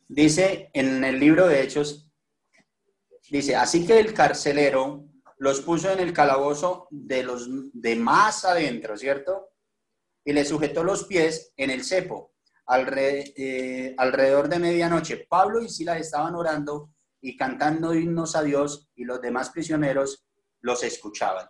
Dice 0.09 0.71
en 0.73 1.03
el 1.03 1.19
libro 1.19 1.47
de 1.47 1.63
Hechos, 1.63 2.11
dice, 3.31 3.57
así 3.57 3.87
que 3.87 3.99
el 3.99 4.13
carcelero 4.13 5.07
los 5.39 5.61
puso 5.61 5.91
en 5.91 6.01
el 6.01 6.13
calabozo 6.13 6.89
de 6.91 7.23
los 7.23 7.49
de 7.73 7.97
más 7.97 8.45
adentro, 8.45 8.97
¿cierto? 8.97 9.51
Y 10.25 10.33
le 10.33 10.45
sujetó 10.45 10.85
los 10.85 11.05
pies 11.05 11.53
en 11.57 11.71
el 11.71 11.85
cepo. 11.85 12.35
Eh, 12.97 13.95
alrededor 13.99 14.49
de 14.49 14.59
medianoche, 14.59 15.27
Pablo 15.29 15.61
y 15.61 15.69
Silas 15.69 16.01
estaban 16.01 16.35
orando 16.35 16.91
y 17.21 17.37
cantando 17.37 17.95
himnos 17.95 18.37
a 18.37 18.43
Dios 18.43 18.89
y 18.95 19.05
los 19.05 19.21
demás 19.21 19.51
prisioneros 19.51 20.27
los 20.61 20.83
escuchaban. 20.83 21.47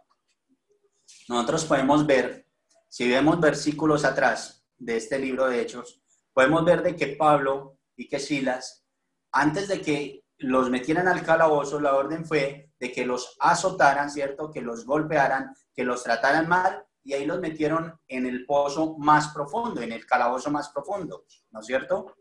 Nosotros 1.28 1.64
podemos 1.64 2.06
ver, 2.06 2.46
si 2.88 3.08
vemos 3.08 3.40
versículos 3.40 4.04
atrás 4.04 4.64
de 4.76 4.96
este 4.96 5.18
libro 5.18 5.48
de 5.48 5.60
Hechos, 5.60 6.02
podemos 6.32 6.64
ver 6.64 6.82
de 6.82 6.96
que 6.96 7.08
Pablo 7.08 7.78
y 7.96 8.08
que 8.08 8.18
Silas, 8.18 8.84
antes 9.32 9.68
de 9.68 9.80
que 9.80 10.24
los 10.38 10.70
metieran 10.70 11.08
al 11.08 11.24
calabozo, 11.24 11.80
la 11.80 11.94
orden 11.94 12.24
fue 12.24 12.70
de 12.78 12.92
que 12.92 13.06
los 13.06 13.36
azotaran, 13.40 14.10
¿cierto? 14.10 14.50
Que 14.50 14.60
los 14.60 14.84
golpearan, 14.84 15.54
que 15.72 15.84
los 15.84 16.02
trataran 16.02 16.48
mal, 16.48 16.84
y 17.02 17.12
ahí 17.12 17.26
los 17.26 17.38
metieron 17.38 17.98
en 18.08 18.26
el 18.26 18.46
pozo 18.46 18.96
más 18.98 19.28
profundo, 19.28 19.82
en 19.82 19.92
el 19.92 20.06
calabozo 20.06 20.50
más 20.50 20.70
profundo, 20.70 21.26
¿no 21.50 21.60
es 21.60 21.66
cierto? 21.66 22.16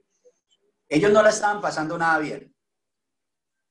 Ellos 0.88 1.12
no 1.12 1.24
la 1.24 1.30
estaban 1.30 1.62
pasando 1.62 1.98
nada 1.98 2.20
bien. 2.20 2.54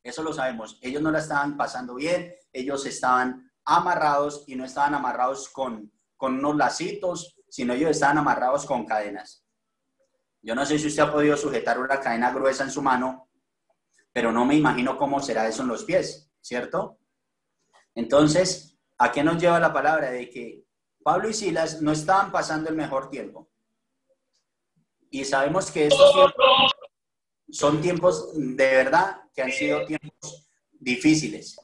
Eso 0.02 0.22
lo 0.22 0.32
sabemos. 0.32 0.78
Ellos 0.82 1.00
no 1.02 1.10
la 1.10 1.20
estaban 1.20 1.56
pasando 1.56 1.94
bien. 1.94 2.34
Ellos 2.52 2.84
estaban 2.86 3.52
amarrados 3.64 4.44
y 4.48 4.56
no 4.56 4.64
estaban 4.64 4.94
amarrados 4.94 5.48
con, 5.50 5.92
con 6.16 6.38
unos 6.38 6.56
lacitos, 6.56 7.36
sino 7.48 7.74
ellos 7.74 7.90
estaban 7.90 8.18
amarrados 8.18 8.66
con 8.66 8.86
cadenas. 8.86 9.41
Yo 10.42 10.54
no 10.54 10.66
sé 10.66 10.78
si 10.78 10.88
usted 10.88 11.04
ha 11.04 11.12
podido 11.12 11.36
sujetar 11.36 11.78
una 11.78 12.00
cadena 12.00 12.32
gruesa 12.32 12.64
en 12.64 12.70
su 12.70 12.82
mano, 12.82 13.28
pero 14.12 14.32
no 14.32 14.44
me 14.44 14.56
imagino 14.56 14.98
cómo 14.98 15.20
será 15.20 15.48
eso 15.48 15.62
en 15.62 15.68
los 15.68 15.84
pies, 15.84 16.30
¿cierto? 16.40 16.98
Entonces, 17.94 18.76
¿a 18.98 19.12
qué 19.12 19.22
nos 19.22 19.40
lleva 19.40 19.60
la 19.60 19.72
palabra 19.72 20.10
de 20.10 20.28
que 20.28 20.64
Pablo 21.02 21.28
y 21.28 21.34
Silas 21.34 21.80
no 21.80 21.92
estaban 21.92 22.32
pasando 22.32 22.70
el 22.70 22.76
mejor 22.76 23.08
tiempo? 23.08 23.50
Y 25.10 25.24
sabemos 25.24 25.70
que 25.70 25.86
estos 25.86 26.12
tiempos 26.12 26.72
son 27.50 27.80
tiempos 27.80 28.32
de 28.34 28.66
verdad 28.76 29.22
que 29.34 29.42
han 29.42 29.52
sido 29.52 29.84
tiempos 29.84 30.48
difíciles, 30.72 31.56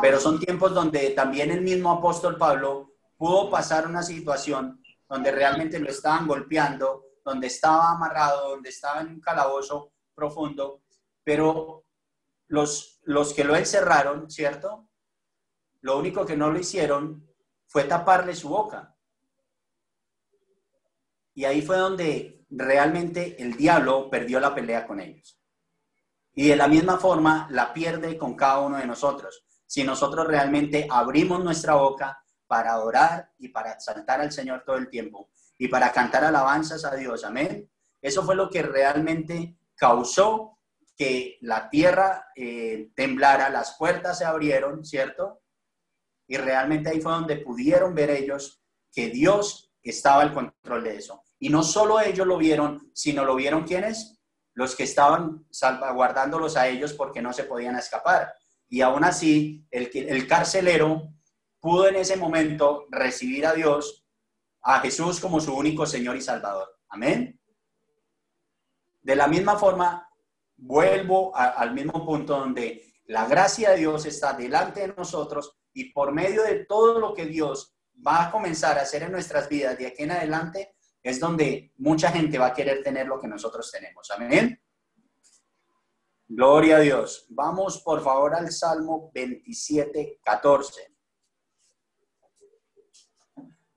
pero 0.00 0.20
son 0.20 0.38
tiempos 0.38 0.72
donde 0.74 1.10
también 1.10 1.50
el 1.50 1.62
mismo 1.62 1.90
apóstol 1.90 2.36
Pablo 2.36 2.92
pudo 3.16 3.50
pasar 3.50 3.86
una 3.86 4.02
situación 4.02 4.82
donde 5.08 5.30
realmente 5.30 5.78
lo 5.78 5.88
estaban 5.88 6.26
golpeando, 6.26 7.05
donde 7.26 7.48
estaba 7.48 7.90
amarrado, 7.90 8.50
donde 8.50 8.68
estaba 8.68 9.00
en 9.00 9.08
un 9.08 9.20
calabozo 9.20 9.92
profundo, 10.14 10.82
pero 11.24 11.84
los, 12.46 13.00
los 13.02 13.34
que 13.34 13.42
lo 13.42 13.56
encerraron, 13.56 14.30
¿cierto? 14.30 14.88
Lo 15.80 15.98
único 15.98 16.24
que 16.24 16.36
no 16.36 16.50
lo 16.52 16.58
hicieron 16.60 17.28
fue 17.66 17.82
taparle 17.82 18.36
su 18.36 18.48
boca. 18.48 18.96
Y 21.34 21.44
ahí 21.44 21.62
fue 21.62 21.76
donde 21.78 22.46
realmente 22.48 23.42
el 23.42 23.56
diablo 23.56 24.08
perdió 24.08 24.38
la 24.38 24.54
pelea 24.54 24.86
con 24.86 25.00
ellos. 25.00 25.42
Y 26.32 26.46
de 26.46 26.54
la 26.54 26.68
misma 26.68 26.96
forma 26.96 27.48
la 27.50 27.72
pierde 27.72 28.16
con 28.16 28.36
cada 28.36 28.60
uno 28.60 28.76
de 28.76 28.86
nosotros. 28.86 29.44
Si 29.66 29.82
nosotros 29.82 30.28
realmente 30.28 30.86
abrimos 30.88 31.42
nuestra 31.42 31.74
boca 31.74 32.22
para 32.46 32.72
adorar 32.72 33.32
y 33.38 33.48
para 33.48 33.72
exaltar 33.72 34.20
al 34.20 34.30
Señor 34.30 34.62
todo 34.64 34.76
el 34.76 34.88
tiempo 34.88 35.28
y 35.58 35.68
para 35.68 35.92
cantar 35.92 36.24
alabanzas 36.24 36.84
a 36.84 36.94
Dios, 36.94 37.24
amén. 37.24 37.70
Eso 38.00 38.22
fue 38.24 38.36
lo 38.36 38.50
que 38.50 38.62
realmente 38.62 39.56
causó 39.74 40.58
que 40.96 41.38
la 41.42 41.68
tierra 41.68 42.28
eh, 42.34 42.90
temblara, 42.94 43.50
las 43.50 43.76
puertas 43.76 44.18
se 44.18 44.24
abrieron, 44.24 44.84
¿cierto? 44.84 45.42
Y 46.26 46.36
realmente 46.36 46.90
ahí 46.90 47.00
fue 47.00 47.12
donde 47.12 47.36
pudieron 47.36 47.94
ver 47.94 48.10
ellos 48.10 48.62
que 48.92 49.10
Dios 49.10 49.72
estaba 49.82 50.22
al 50.22 50.32
control 50.32 50.84
de 50.84 50.96
eso. 50.96 51.22
Y 51.38 51.50
no 51.50 51.62
solo 51.62 52.00
ellos 52.00 52.26
lo 52.26 52.38
vieron, 52.38 52.90
sino 52.94 53.24
lo 53.24 53.36
vieron 53.36 53.64
quienes? 53.64 54.18
Los 54.54 54.74
que 54.74 54.84
estaban 54.84 55.46
salvaguardándolos 55.50 56.56
a 56.56 56.66
ellos 56.66 56.94
porque 56.94 57.20
no 57.20 57.32
se 57.32 57.44
podían 57.44 57.76
escapar. 57.76 58.32
Y 58.68 58.80
aún 58.80 59.04
así, 59.04 59.66
el, 59.70 59.90
el 59.92 60.26
carcelero 60.26 61.12
pudo 61.60 61.88
en 61.88 61.96
ese 61.96 62.16
momento 62.16 62.86
recibir 62.90 63.46
a 63.46 63.52
Dios, 63.52 64.05
a 64.68 64.80
Jesús 64.80 65.20
como 65.20 65.40
su 65.40 65.54
único 65.54 65.86
Señor 65.86 66.16
y 66.16 66.20
Salvador. 66.20 66.68
Amén. 66.88 67.40
De 69.00 69.14
la 69.14 69.28
misma 69.28 69.56
forma, 69.56 70.08
vuelvo 70.56 71.34
al 71.36 71.72
mismo 71.72 72.04
punto 72.04 72.36
donde 72.36 72.94
la 73.04 73.26
gracia 73.28 73.70
de 73.70 73.76
Dios 73.76 74.04
está 74.06 74.32
delante 74.32 74.80
de 74.80 74.88
nosotros 74.88 75.56
y 75.72 75.92
por 75.92 76.12
medio 76.12 76.42
de 76.42 76.64
todo 76.64 76.98
lo 76.98 77.14
que 77.14 77.26
Dios 77.26 77.76
va 78.04 78.24
a 78.24 78.30
comenzar 78.32 78.76
a 78.76 78.82
hacer 78.82 79.04
en 79.04 79.12
nuestras 79.12 79.48
vidas 79.48 79.78
de 79.78 79.86
aquí 79.86 80.02
en 80.02 80.10
adelante, 80.10 80.74
es 81.00 81.20
donde 81.20 81.72
mucha 81.76 82.10
gente 82.10 82.36
va 82.36 82.46
a 82.46 82.54
querer 82.54 82.82
tener 82.82 83.06
lo 83.06 83.20
que 83.20 83.28
nosotros 83.28 83.70
tenemos. 83.70 84.10
Amén. 84.10 84.60
Gloria 86.26 86.78
a 86.78 86.80
Dios. 86.80 87.26
Vamos 87.28 87.82
por 87.82 88.02
favor 88.02 88.34
al 88.34 88.50
Salmo 88.50 89.12
27, 89.14 90.18
14. 90.24 90.95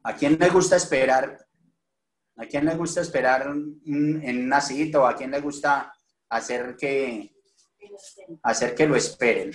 ¿A 0.04 0.16
quién 0.16 0.38
le 0.40 0.50
gusta 0.50 0.76
esperar? 0.76 1.46
¿A 2.38 2.46
quién 2.46 2.66
le 2.66 2.76
gusta 2.76 3.02
esperar 3.02 3.48
en 3.48 4.46
una 4.46 4.62
cita 4.62 5.10
a 5.10 5.16
quién 5.16 5.32
le 5.32 5.42
gusta 5.42 5.94
hacer 6.30 6.78
que, 6.78 7.36
hacer 8.44 8.74
que 8.74 8.88
lo 8.88 8.96
esperen? 8.96 9.52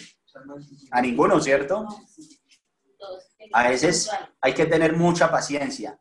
A 0.91 1.01
ninguno, 1.01 1.41
¿cierto? 1.41 1.87
A 3.53 3.69
veces 3.69 4.11
hay 4.41 4.53
que 4.53 4.67
tener 4.67 4.97
mucha 4.97 5.31
paciencia. 5.31 5.99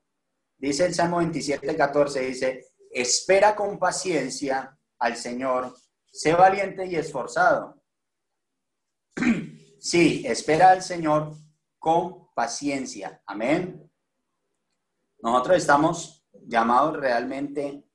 Dice 0.58 0.86
el 0.86 0.94
Salmo 0.94 1.18
27, 1.18 1.76
14, 1.76 2.20
dice, 2.22 2.66
espera 2.90 3.56
con 3.56 3.78
paciencia 3.80 4.78
al 5.00 5.16
Señor, 5.16 5.76
sé 6.12 6.34
valiente 6.34 6.86
y 6.86 6.96
esforzado. 6.96 7.82
Sí, 9.84 10.24
espera 10.26 10.72
al 10.72 10.82
Señor 10.82 11.36
con 11.78 12.34
paciencia. 12.34 13.22
Amén. 13.26 13.92
Nosotros 15.24 15.56
estamos 15.56 16.28
llamados 16.48 16.98
realmente 16.98 17.86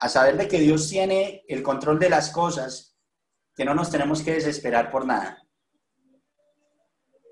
a 0.00 0.08
saber 0.08 0.36
de 0.36 0.48
que 0.48 0.58
Dios 0.58 0.88
tiene 0.88 1.44
el 1.46 1.62
control 1.62 2.00
de 2.00 2.10
las 2.10 2.30
cosas, 2.30 2.98
que 3.54 3.64
no 3.64 3.76
nos 3.76 3.88
tenemos 3.88 4.20
que 4.22 4.34
desesperar 4.34 4.90
por 4.90 5.06
nada. 5.06 5.40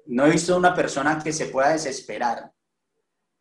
No 0.06 0.26
he 0.26 0.30
visto 0.30 0.56
una 0.56 0.76
persona 0.76 1.20
que 1.20 1.32
se 1.32 1.46
pueda 1.46 1.70
desesperar 1.70 2.52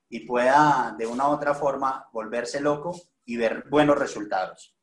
y 0.10 0.22
pueda 0.26 0.96
de 0.98 1.06
una 1.06 1.30
u 1.30 1.34
otra 1.34 1.54
forma 1.54 2.10
volverse 2.12 2.60
loco 2.60 3.00
y 3.26 3.38
ver 3.38 3.66
buenos 3.70 4.00
resultados. 4.00 4.76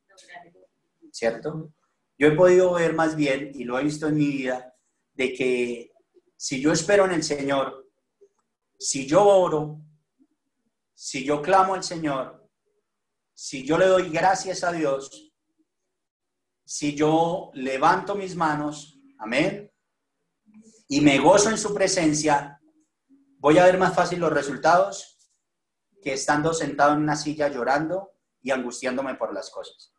¿Cierto? 1.11 1.73
Yo 2.17 2.29
he 2.29 2.37
podido 2.37 2.75
ver 2.75 2.95
más 2.95 3.17
bien, 3.17 3.51
y 3.55 3.65
lo 3.65 3.77
he 3.77 3.83
visto 3.83 4.07
en 4.07 4.15
mi 4.15 4.27
vida, 4.27 4.73
de 5.15 5.35
que 5.35 5.93
si 6.37 6.61
yo 6.61 6.71
espero 6.71 7.07
en 7.07 7.11
el 7.11 7.25
Señor, 7.25 7.91
si 8.79 9.05
yo 9.05 9.27
oro, 9.27 9.81
si 11.05 11.25
yo 11.25 11.43
clamo 11.43 11.75
al 11.75 11.83
Señor, 11.83 12.49
si 13.35 13.67
yo 13.67 13.77
le 13.77 13.87
doy 13.87 14.09
gracias 14.11 14.63
a 14.63 14.71
Dios, 14.71 15.33
si 16.65 16.95
yo 16.95 17.51
levanto 17.55 18.15
mis 18.15 18.37
manos, 18.37 19.01
amén, 19.19 19.69
y 20.87 21.01
me 21.01 21.19
gozo 21.19 21.51
en 21.51 21.59
su 21.59 21.75
presencia, 21.75 22.61
voy 23.39 23.59
a 23.59 23.65
ver 23.65 23.79
más 23.79 23.97
fácil 23.97 24.21
los 24.21 24.33
resultados 24.33 25.19
que 26.01 26.13
estando 26.13 26.55
sentado 26.55 26.93
en 26.93 27.01
una 27.01 27.17
silla 27.17 27.49
llorando 27.49 28.13
y 28.41 28.53
angustiándome 28.53 29.17
por 29.17 29.35
las 29.35 29.51
cosas. 29.51 29.97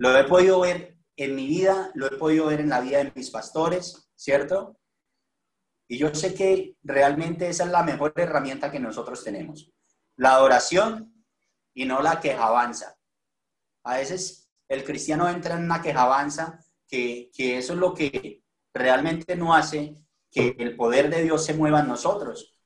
Lo 0.00 0.18
he 0.18 0.24
podido 0.24 0.58
ver 0.62 0.98
en 1.14 1.36
mi 1.36 1.46
vida, 1.46 1.92
lo 1.94 2.08
he 2.08 2.16
podido 2.16 2.46
ver 2.46 2.58
en 2.58 2.70
la 2.70 2.80
vida 2.80 2.98
de 2.98 3.12
mis 3.14 3.30
pastores, 3.30 4.10
¿cierto? 4.16 4.80
Y 5.88 5.98
yo 5.98 6.14
sé 6.14 6.34
que 6.34 6.76
realmente 6.82 7.48
esa 7.48 7.64
es 7.64 7.70
la 7.70 7.82
mejor 7.82 8.12
herramienta 8.16 8.70
que 8.70 8.80
nosotros 8.80 9.22
tenemos. 9.22 9.70
La 10.16 10.34
adoración 10.34 11.24
y 11.74 11.84
no 11.84 12.00
la 12.00 12.20
quejabanza. 12.20 12.96
A 13.84 13.96
veces 13.96 14.48
el 14.68 14.84
cristiano 14.84 15.28
entra 15.28 15.56
en 15.56 15.64
una 15.64 15.82
quejabanza 15.82 16.58
que, 16.88 17.30
que 17.34 17.58
eso 17.58 17.74
es 17.74 17.78
lo 17.78 17.94
que 17.94 18.42
realmente 18.72 19.36
no 19.36 19.54
hace 19.54 19.94
que 20.30 20.56
el 20.58 20.76
poder 20.76 21.10
de 21.10 21.22
Dios 21.22 21.44
se 21.44 21.54
mueva 21.54 21.80
en 21.80 21.88
nosotros. 21.88 22.56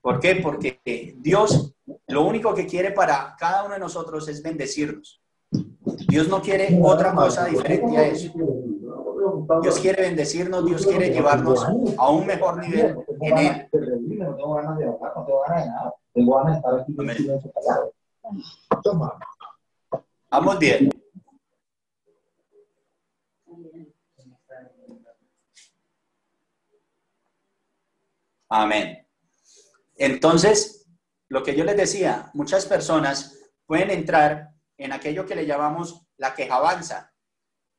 ¿Por 0.00 0.20
qué? 0.20 0.36
Porque 0.36 0.80
Dios 1.18 1.74
lo 2.06 2.24
único 2.24 2.54
que 2.54 2.66
quiere 2.66 2.92
para 2.92 3.36
cada 3.38 3.64
uno 3.64 3.74
de 3.74 3.80
nosotros 3.80 4.26
es 4.28 4.42
bendecirnos. 4.42 5.22
Dios 6.08 6.28
no 6.28 6.40
quiere 6.40 6.78
otra 6.82 7.14
cosa 7.14 7.46
diferente 7.46 7.96
a 7.96 8.06
eso. 8.06 8.32
Dios 9.62 9.78
quiere 9.80 10.02
bendecirnos, 10.02 10.64
Dios 10.64 10.86
quiere 10.86 11.10
llevarnos 11.10 11.64
a 11.98 12.10
un 12.10 12.26
mejor 12.26 12.58
nivel 12.58 12.96
en 13.20 13.38
Él. 13.38 13.68
Vamos 20.30 20.58
bien. 20.58 20.90
Amén. 28.48 29.06
Entonces, 29.96 30.88
lo 31.28 31.42
que 31.44 31.54
yo 31.54 31.64
les 31.64 31.76
decía, 31.76 32.30
muchas 32.34 32.66
personas 32.66 33.38
pueden 33.64 33.90
entrar 33.90 34.50
en 34.76 34.92
aquello 34.92 35.24
que 35.24 35.36
le 35.36 35.46
llamamos 35.46 36.06
la 36.16 36.34
quejabanza. 36.34 37.09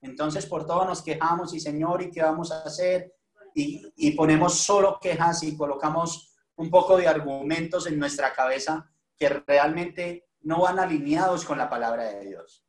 Entonces, 0.01 0.45
por 0.45 0.65
todo 0.65 0.85
nos 0.85 1.01
quejamos 1.01 1.53
y 1.53 1.59
Señor, 1.59 2.01
¿y 2.01 2.11
qué 2.11 2.21
vamos 2.21 2.51
a 2.51 2.63
hacer? 2.63 3.13
Y, 3.53 3.85
y 3.95 4.11
ponemos 4.11 4.55
solo 4.55 4.97
quejas 4.99 5.43
y 5.43 5.55
colocamos 5.55 6.33
un 6.55 6.69
poco 6.69 6.97
de 6.97 7.07
argumentos 7.07 7.87
en 7.87 7.99
nuestra 7.99 8.33
cabeza 8.33 8.91
que 9.17 9.29
realmente 9.29 10.29
no 10.41 10.61
van 10.61 10.79
alineados 10.79 11.45
con 11.45 11.57
la 11.57 11.69
palabra 11.69 12.05
de 12.05 12.25
Dios. 12.25 12.65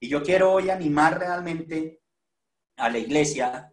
Y 0.00 0.08
yo 0.08 0.22
quiero 0.22 0.52
hoy 0.52 0.70
animar 0.70 1.18
realmente 1.18 2.02
a 2.76 2.88
la 2.88 2.98
iglesia 2.98 3.72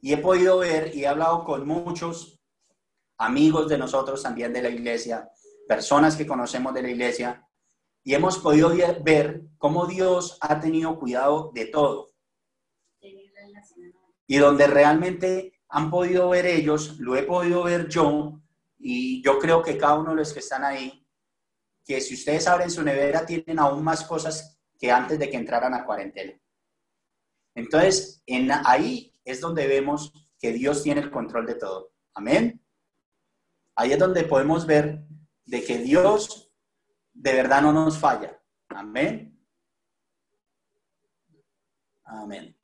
y 0.00 0.12
he 0.12 0.18
podido 0.18 0.58
ver 0.58 0.94
y 0.94 1.04
he 1.04 1.06
hablado 1.06 1.44
con 1.44 1.66
muchos 1.66 2.40
amigos 3.18 3.68
de 3.68 3.78
nosotros 3.78 4.22
también 4.22 4.52
de 4.52 4.62
la 4.62 4.68
iglesia, 4.68 5.30
personas 5.68 6.16
que 6.16 6.26
conocemos 6.26 6.74
de 6.74 6.82
la 6.82 6.90
iglesia, 6.90 7.43
y 8.04 8.14
hemos 8.14 8.38
podido 8.38 8.70
ver 9.02 9.42
cómo 9.56 9.86
Dios 9.86 10.36
ha 10.42 10.60
tenido 10.60 10.98
cuidado 10.98 11.50
de 11.54 11.66
todo. 11.66 12.12
Y 14.26 14.36
donde 14.36 14.66
realmente 14.66 15.60
han 15.68 15.90
podido 15.90 16.28
ver 16.28 16.46
ellos, 16.46 16.98
lo 16.98 17.16
he 17.16 17.22
podido 17.22 17.64
ver 17.64 17.88
yo, 17.88 18.40
y 18.78 19.22
yo 19.22 19.38
creo 19.38 19.62
que 19.62 19.78
cada 19.78 19.98
uno 19.98 20.10
de 20.10 20.16
los 20.16 20.32
que 20.32 20.40
están 20.40 20.64
ahí, 20.64 21.06
que 21.84 22.00
si 22.00 22.14
ustedes 22.14 22.46
abren 22.46 22.70
su 22.70 22.82
nevera 22.82 23.24
tienen 23.24 23.58
aún 23.58 23.82
más 23.82 24.04
cosas 24.04 24.58
que 24.78 24.90
antes 24.90 25.18
de 25.18 25.30
que 25.30 25.36
entraran 25.36 25.74
a 25.74 25.84
cuarentena. 25.84 26.38
Entonces, 27.54 28.22
en, 28.26 28.50
ahí 28.64 29.12
es 29.24 29.40
donde 29.40 29.66
vemos 29.66 30.12
que 30.38 30.52
Dios 30.52 30.82
tiene 30.82 31.00
el 31.00 31.10
control 31.10 31.46
de 31.46 31.54
todo. 31.54 31.92
Amén. 32.14 32.62
Ahí 33.76 33.92
es 33.92 33.98
donde 33.98 34.24
podemos 34.24 34.66
ver 34.66 35.04
de 35.46 35.64
que 35.64 35.78
Dios 35.78 36.43
de 37.14 37.32
verdad 37.32 37.62
no 37.62 37.72
nos 37.72 37.98
falla. 37.98 38.38
Amén. 38.68 39.40
Amén. 42.04 42.56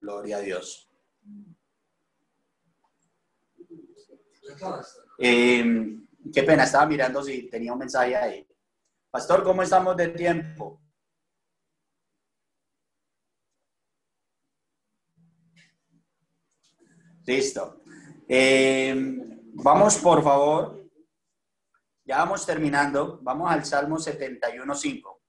Gloria 0.00 0.36
a 0.36 0.40
Dios. 0.40 0.88
Em, 5.18 6.06
qué 6.32 6.42
pena, 6.42 6.64
estaba 6.64 6.86
mirando 6.86 7.22
si 7.22 7.48
tenía 7.48 7.72
un 7.72 7.78
mensaje 7.78 8.14
ahí. 8.14 8.46
Pastor, 9.10 9.42
¿cómo 9.42 9.62
estamos 9.62 9.96
de 9.96 10.08
tiempo? 10.08 10.80
Listo. 17.26 17.80
Eh, 18.28 18.94
vamos, 19.54 19.96
por 19.98 20.22
favor. 20.22 20.83
Ya 22.04 22.18
vamos 22.18 22.44
terminando. 22.44 23.18
Vamos 23.22 23.50
al 23.50 23.64
Salmo 23.64 23.96
71.5. 23.96 25.20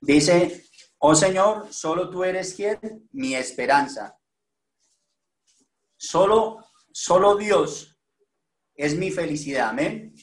Dice, 0.00 0.66
oh 0.98 1.14
Señor, 1.14 1.72
solo 1.72 2.10
tú 2.10 2.24
eres 2.24 2.54
quien, 2.54 3.08
mi 3.12 3.34
esperanza. 3.34 4.18
Solo, 5.96 6.58
solo 6.92 7.36
Dios 7.36 7.98
es 8.74 8.96
mi 8.98 9.10
felicidad. 9.10 9.70
Amén. 9.70 10.14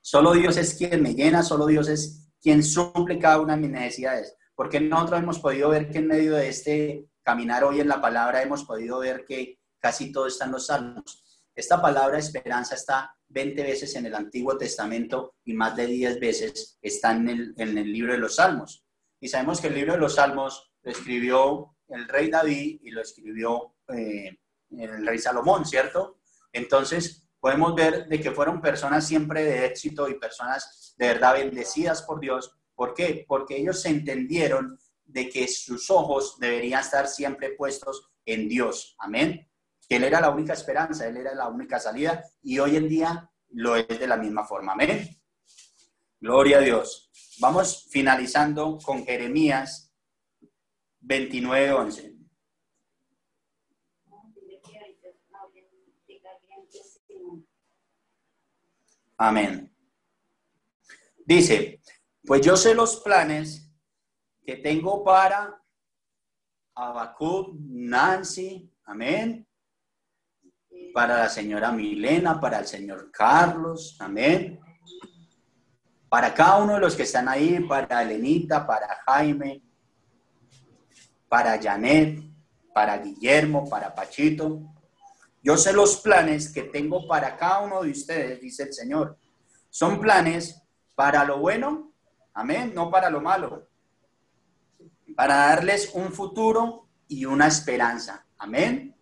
Solo 0.00 0.32
Dios 0.32 0.56
es 0.56 0.74
quien 0.74 1.02
me 1.02 1.14
llena, 1.14 1.42
solo 1.42 1.66
Dios 1.66 1.88
es 1.88 2.30
quien 2.40 2.62
suple 2.62 3.18
cada 3.18 3.40
una 3.40 3.56
de 3.56 3.62
mis 3.62 3.70
necesidades. 3.70 4.36
Porque 4.60 4.78
nosotros 4.78 5.20
hemos 5.20 5.38
podido 5.38 5.70
ver 5.70 5.88
que 5.88 5.96
en 5.96 6.06
medio 6.06 6.34
de 6.34 6.50
este 6.50 7.08
caminar 7.22 7.64
hoy 7.64 7.80
en 7.80 7.88
la 7.88 7.98
palabra 7.98 8.42
hemos 8.42 8.64
podido 8.64 8.98
ver 8.98 9.24
que 9.24 9.58
casi 9.78 10.12
todo 10.12 10.26
está 10.26 10.44
en 10.44 10.52
los 10.52 10.66
salmos. 10.66 11.24
Esta 11.54 11.80
palabra 11.80 12.18
esperanza 12.18 12.74
está 12.74 13.16
20 13.28 13.62
veces 13.62 13.94
en 13.96 14.04
el 14.04 14.14
Antiguo 14.14 14.58
Testamento 14.58 15.36
y 15.46 15.54
más 15.54 15.74
de 15.76 15.86
10 15.86 16.20
veces 16.20 16.78
está 16.82 17.12
en 17.12 17.54
el, 17.56 17.90
libro 17.90 18.12
de 18.12 18.18
los 18.18 18.34
salmos. 18.34 18.84
Y 19.18 19.28
sabemos 19.28 19.62
que 19.62 19.68
el 19.68 19.76
libro 19.76 19.94
de 19.94 19.98
los 19.98 20.16
salmos 20.16 20.74
lo 20.82 20.92
escribió 20.92 21.74
el 21.88 22.06
rey 22.06 22.28
David 22.28 22.80
y 22.82 22.90
lo 22.90 23.00
escribió 23.00 23.76
eh, 23.88 24.36
el 24.76 25.06
rey 25.06 25.18
Salomón, 25.18 25.64
¿cierto? 25.64 26.20
Entonces, 26.52 27.26
podemos 27.40 27.74
ver 27.74 28.08
de 28.08 28.20
que 28.20 28.30
fueron 28.30 28.60
personas 28.60 29.06
siempre 29.06 29.42
de 29.42 29.64
éxito 29.64 30.06
y 30.06 30.20
personas 30.20 30.94
de 30.98 31.06
verdad 31.06 31.32
bendecidas 31.32 32.02
por 32.02 32.20
Dios. 32.20 32.59
¿Por 32.80 32.94
qué? 32.94 33.26
Porque 33.28 33.58
ellos 33.58 33.82
se 33.82 33.90
entendieron 33.90 34.78
de 35.04 35.28
que 35.28 35.46
sus 35.48 35.90
ojos 35.90 36.38
deberían 36.38 36.80
estar 36.80 37.08
siempre 37.08 37.50
puestos 37.50 38.10
en 38.24 38.48
Dios. 38.48 38.96
Amén. 39.00 39.46
Él 39.86 40.02
era 40.02 40.18
la 40.18 40.30
única 40.30 40.54
esperanza, 40.54 41.06
Él 41.06 41.18
era 41.18 41.34
la 41.34 41.48
única 41.48 41.78
salida 41.78 42.24
y 42.42 42.58
hoy 42.58 42.76
en 42.76 42.88
día 42.88 43.30
lo 43.50 43.76
es 43.76 43.86
de 43.86 44.06
la 44.06 44.16
misma 44.16 44.46
forma. 44.46 44.72
Amén. 44.72 45.14
Gloria 46.20 46.56
a 46.56 46.60
Dios. 46.62 47.10
Vamos 47.38 47.86
finalizando 47.90 48.78
con 48.82 49.04
Jeremías 49.04 49.92
29, 51.00 51.72
11. 51.72 52.16
Amén. 59.18 59.70
Dice, 61.26 61.79
pues 62.30 62.42
yo 62.42 62.56
sé 62.56 62.76
los 62.76 63.00
planes 63.00 63.68
que 64.46 64.54
tengo 64.54 65.02
para 65.02 65.60
Abacub, 66.76 67.56
Nancy, 67.58 68.72
amén. 68.84 69.44
Para 70.94 71.18
la 71.18 71.28
señora 71.28 71.72
Milena, 71.72 72.40
para 72.40 72.60
el 72.60 72.68
señor 72.68 73.10
Carlos, 73.10 73.96
amén. 73.98 74.60
Para 76.08 76.32
cada 76.32 76.58
uno 76.58 76.74
de 76.74 76.78
los 76.78 76.94
que 76.94 77.02
están 77.02 77.28
ahí, 77.28 77.58
para 77.68 78.00
Elenita, 78.00 78.64
para 78.64 79.02
Jaime, 79.06 79.64
para 81.28 81.60
Janet, 81.60 82.22
para 82.72 82.96
Guillermo, 82.98 83.68
para 83.68 83.92
Pachito, 83.92 84.72
yo 85.42 85.56
sé 85.56 85.72
los 85.72 85.96
planes 86.00 86.52
que 86.52 86.62
tengo 86.62 87.08
para 87.08 87.36
cada 87.36 87.62
uno 87.62 87.82
de 87.82 87.90
ustedes, 87.90 88.40
dice 88.40 88.62
el 88.62 88.72
Señor. 88.72 89.18
Son 89.68 89.98
planes 89.98 90.62
para 90.94 91.24
lo 91.24 91.40
bueno, 91.40 91.89
amén, 92.40 92.72
no 92.74 92.90
para 92.90 93.10
lo 93.10 93.20
malo. 93.20 93.68
Para 95.14 95.36
darles 95.36 95.90
un 95.94 96.12
futuro 96.12 96.88
y 97.06 97.26
una 97.26 97.46
esperanza, 97.46 98.26
amén. 98.38 98.96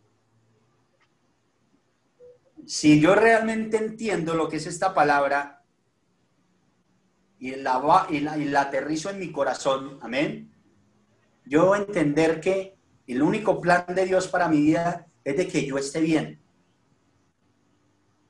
Si 2.66 3.00
yo 3.00 3.14
realmente 3.14 3.76
entiendo 3.76 4.34
lo 4.34 4.48
que 4.48 4.56
es 4.56 4.66
esta 4.66 4.92
palabra 4.92 5.64
y 7.38 7.54
la, 7.54 8.06
y 8.10 8.20
la, 8.20 8.60
aterrizo 8.60 9.10
en 9.10 9.20
mi 9.20 9.30
corazón, 9.30 9.98
amén, 10.02 10.52
yo 11.44 11.76
entender 11.76 12.40
que 12.40 12.76
el 13.06 13.22
único 13.22 13.60
plan 13.60 13.86
de 13.94 14.04
Dios 14.04 14.28
para 14.28 14.48
mi 14.48 14.60
vida 14.60 15.06
es 15.24 15.36
de 15.36 15.46
que 15.46 15.64
yo 15.64 15.78
esté 15.78 16.00
bien. 16.00 16.42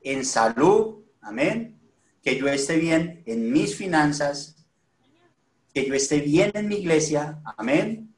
En 0.02 0.24
salud, 0.24 1.02
amén. 1.20 1.80
Que 2.22 2.38
yo 2.38 2.46
esté 2.48 2.76
bien 2.76 3.22
en 3.26 3.50
mis 3.50 3.74
finanzas, 3.74 4.57
que 5.72 5.86
yo 5.86 5.94
esté 5.94 6.20
bien 6.20 6.50
en 6.54 6.68
mi 6.68 6.76
iglesia, 6.76 7.40
amén. 7.56 8.14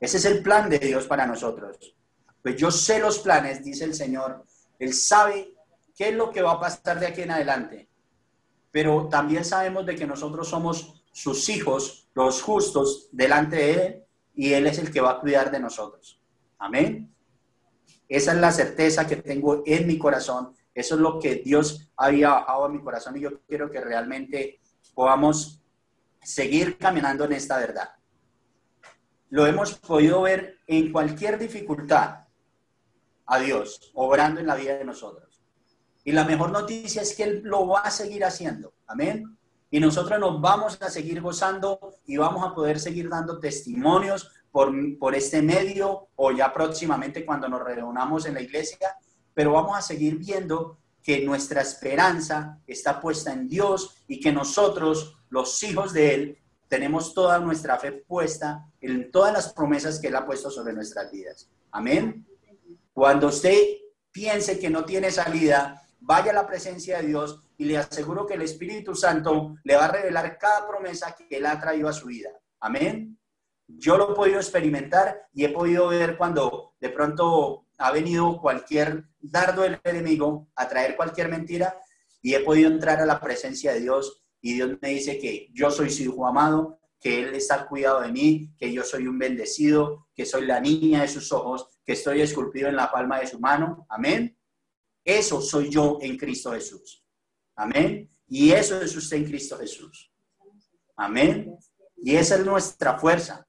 Ese 0.00 0.16
es 0.16 0.24
el 0.24 0.42
plan 0.42 0.68
de 0.68 0.78
Dios 0.78 1.06
para 1.06 1.26
nosotros. 1.26 1.94
Pues 2.42 2.56
yo 2.56 2.70
sé 2.70 2.98
los 2.98 3.20
planes, 3.20 3.62
dice 3.64 3.84
el 3.84 3.94
Señor. 3.94 4.44
Él 4.78 4.92
sabe 4.94 5.54
qué 5.96 6.08
es 6.08 6.14
lo 6.14 6.30
que 6.30 6.42
va 6.42 6.52
a 6.52 6.60
pasar 6.60 6.98
de 6.98 7.06
aquí 7.06 7.22
en 7.22 7.30
adelante. 7.30 7.88
Pero 8.70 9.08
también 9.08 9.44
sabemos 9.44 9.86
de 9.86 9.94
que 9.94 10.06
nosotros 10.06 10.48
somos 10.48 11.04
sus 11.12 11.48
hijos, 11.48 12.08
los 12.14 12.42
justos, 12.42 13.08
delante 13.12 13.56
de 13.56 13.72
Él, 13.72 14.04
y 14.34 14.52
Él 14.54 14.66
es 14.66 14.78
el 14.78 14.90
que 14.90 15.00
va 15.00 15.12
a 15.12 15.20
cuidar 15.20 15.50
de 15.50 15.60
nosotros. 15.60 16.20
Amén. 16.58 17.14
Esa 18.08 18.32
es 18.32 18.38
la 18.38 18.50
certeza 18.50 19.06
que 19.06 19.16
tengo 19.16 19.62
en 19.64 19.86
mi 19.86 19.98
corazón. 19.98 20.54
Eso 20.74 20.94
es 20.96 21.00
lo 21.00 21.18
que 21.18 21.36
Dios 21.36 21.90
había 21.96 22.30
bajado 22.30 22.64
a 22.64 22.68
mi 22.68 22.80
corazón 22.80 23.16
y 23.16 23.20
yo 23.20 23.40
quiero 23.46 23.70
que 23.70 23.80
realmente 23.80 24.60
podamos 24.94 25.61
seguir 26.22 26.78
caminando 26.78 27.24
en 27.24 27.32
esta 27.32 27.58
verdad. 27.58 27.90
Lo 29.30 29.46
hemos 29.46 29.78
podido 29.78 30.22
ver 30.22 30.58
en 30.66 30.92
cualquier 30.92 31.38
dificultad 31.38 32.24
a 33.26 33.38
Dios 33.38 33.90
obrando 33.94 34.40
en 34.40 34.46
la 34.46 34.54
vida 34.54 34.76
de 34.76 34.84
nosotros. 34.84 35.42
Y 36.04 36.12
la 36.12 36.24
mejor 36.24 36.50
noticia 36.50 37.02
es 37.02 37.14
que 37.14 37.22
Él 37.22 37.42
lo 37.44 37.66
va 37.66 37.80
a 37.80 37.90
seguir 37.90 38.24
haciendo. 38.24 38.74
Amén. 38.86 39.38
Y 39.70 39.80
nosotros 39.80 40.18
nos 40.20 40.40
vamos 40.40 40.80
a 40.82 40.90
seguir 40.90 41.22
gozando 41.22 41.96
y 42.04 42.16
vamos 42.16 42.44
a 42.44 42.54
poder 42.54 42.78
seguir 42.78 43.08
dando 43.08 43.38
testimonios 43.38 44.30
por, 44.50 45.14
este 45.14 45.40
medio 45.40 46.08
o 46.14 46.30
ya 46.30 46.52
próximamente 46.52 47.24
cuando 47.24 47.48
nos 47.48 47.64
reunamos 47.64 48.26
en 48.26 48.34
la 48.34 48.42
iglesia, 48.42 48.94
pero 49.32 49.52
vamos 49.52 49.78
a 49.78 49.80
seguir 49.80 50.18
viendo 50.18 50.78
que 51.02 51.24
nuestra 51.24 51.62
esperanza 51.62 52.58
está 52.66 53.00
puesta 53.00 53.32
en 53.32 53.48
Dios 53.48 53.96
y 54.06 54.20
que 54.20 54.32
nosotros, 54.32 55.18
los 55.30 55.62
hijos 55.62 55.92
de 55.92 56.14
Él, 56.14 56.38
tenemos 56.68 57.12
toda 57.12 57.38
nuestra 57.38 57.78
fe 57.78 57.92
puesta 57.92 58.66
en 58.80 59.10
todas 59.10 59.32
las 59.32 59.52
promesas 59.52 60.00
que 60.00 60.08
Él 60.08 60.16
ha 60.16 60.24
puesto 60.24 60.50
sobre 60.50 60.72
nuestras 60.72 61.10
vidas. 61.10 61.50
Amén. 61.70 62.26
Cuando 62.92 63.28
usted 63.28 63.58
piense 64.10 64.58
que 64.58 64.70
no 64.70 64.84
tiene 64.84 65.10
salida, 65.10 65.82
vaya 66.00 66.30
a 66.30 66.34
la 66.34 66.46
presencia 66.46 66.98
de 66.98 67.08
Dios 67.08 67.42
y 67.58 67.64
le 67.64 67.78
aseguro 67.78 68.26
que 68.26 68.34
el 68.34 68.42
Espíritu 68.42 68.94
Santo 68.94 69.56
le 69.64 69.76
va 69.76 69.86
a 69.86 69.92
revelar 69.92 70.38
cada 70.38 70.66
promesa 70.66 71.14
que 71.16 71.36
Él 71.36 71.46
ha 71.46 71.60
traído 71.60 71.88
a 71.88 71.92
su 71.92 72.06
vida. 72.06 72.30
Amén. 72.60 73.18
Yo 73.66 73.96
lo 73.96 74.12
he 74.12 74.14
podido 74.14 74.38
experimentar 74.38 75.28
y 75.32 75.44
he 75.44 75.48
podido 75.48 75.88
ver 75.88 76.16
cuando 76.16 76.74
de 76.80 76.90
pronto 76.90 77.61
ha 77.78 77.90
venido 77.90 78.40
cualquier 78.40 79.04
dardo 79.20 79.62
del 79.62 79.80
enemigo 79.84 80.50
a 80.54 80.68
traer 80.68 80.96
cualquier 80.96 81.28
mentira 81.28 81.76
y 82.20 82.34
he 82.34 82.40
podido 82.40 82.70
entrar 82.70 83.00
a 83.00 83.06
la 83.06 83.20
presencia 83.20 83.72
de 83.72 83.80
Dios 83.80 84.24
y 84.40 84.54
Dios 84.54 84.78
me 84.80 84.90
dice 84.90 85.18
que 85.18 85.48
yo 85.52 85.70
soy 85.70 85.90
su 85.90 86.02
hijo 86.02 86.26
amado, 86.26 86.80
que 87.00 87.20
Él 87.20 87.34
está 87.34 87.54
al 87.54 87.68
cuidado 87.68 88.00
de 88.00 88.12
mí, 88.12 88.54
que 88.58 88.72
yo 88.72 88.82
soy 88.84 89.06
un 89.06 89.18
bendecido, 89.18 90.08
que 90.14 90.26
soy 90.26 90.46
la 90.46 90.60
niña 90.60 91.02
de 91.02 91.08
sus 91.08 91.32
ojos, 91.32 91.68
que 91.84 91.92
estoy 91.92 92.20
esculpido 92.20 92.68
en 92.68 92.76
la 92.76 92.90
palma 92.90 93.18
de 93.18 93.26
su 93.26 93.40
mano. 93.40 93.86
Amén. 93.88 94.36
Eso 95.04 95.40
soy 95.40 95.68
yo 95.70 95.98
en 96.00 96.16
Cristo 96.16 96.52
Jesús. 96.52 97.04
Amén. 97.56 98.10
Y 98.28 98.52
eso 98.52 98.80
es 98.80 98.96
usted 98.96 99.18
en 99.18 99.24
Cristo 99.24 99.58
Jesús. 99.58 100.12
Amén. 100.96 101.56
Y 101.96 102.16
esa 102.16 102.36
es 102.36 102.44
nuestra 102.44 102.98
fuerza. 102.98 103.46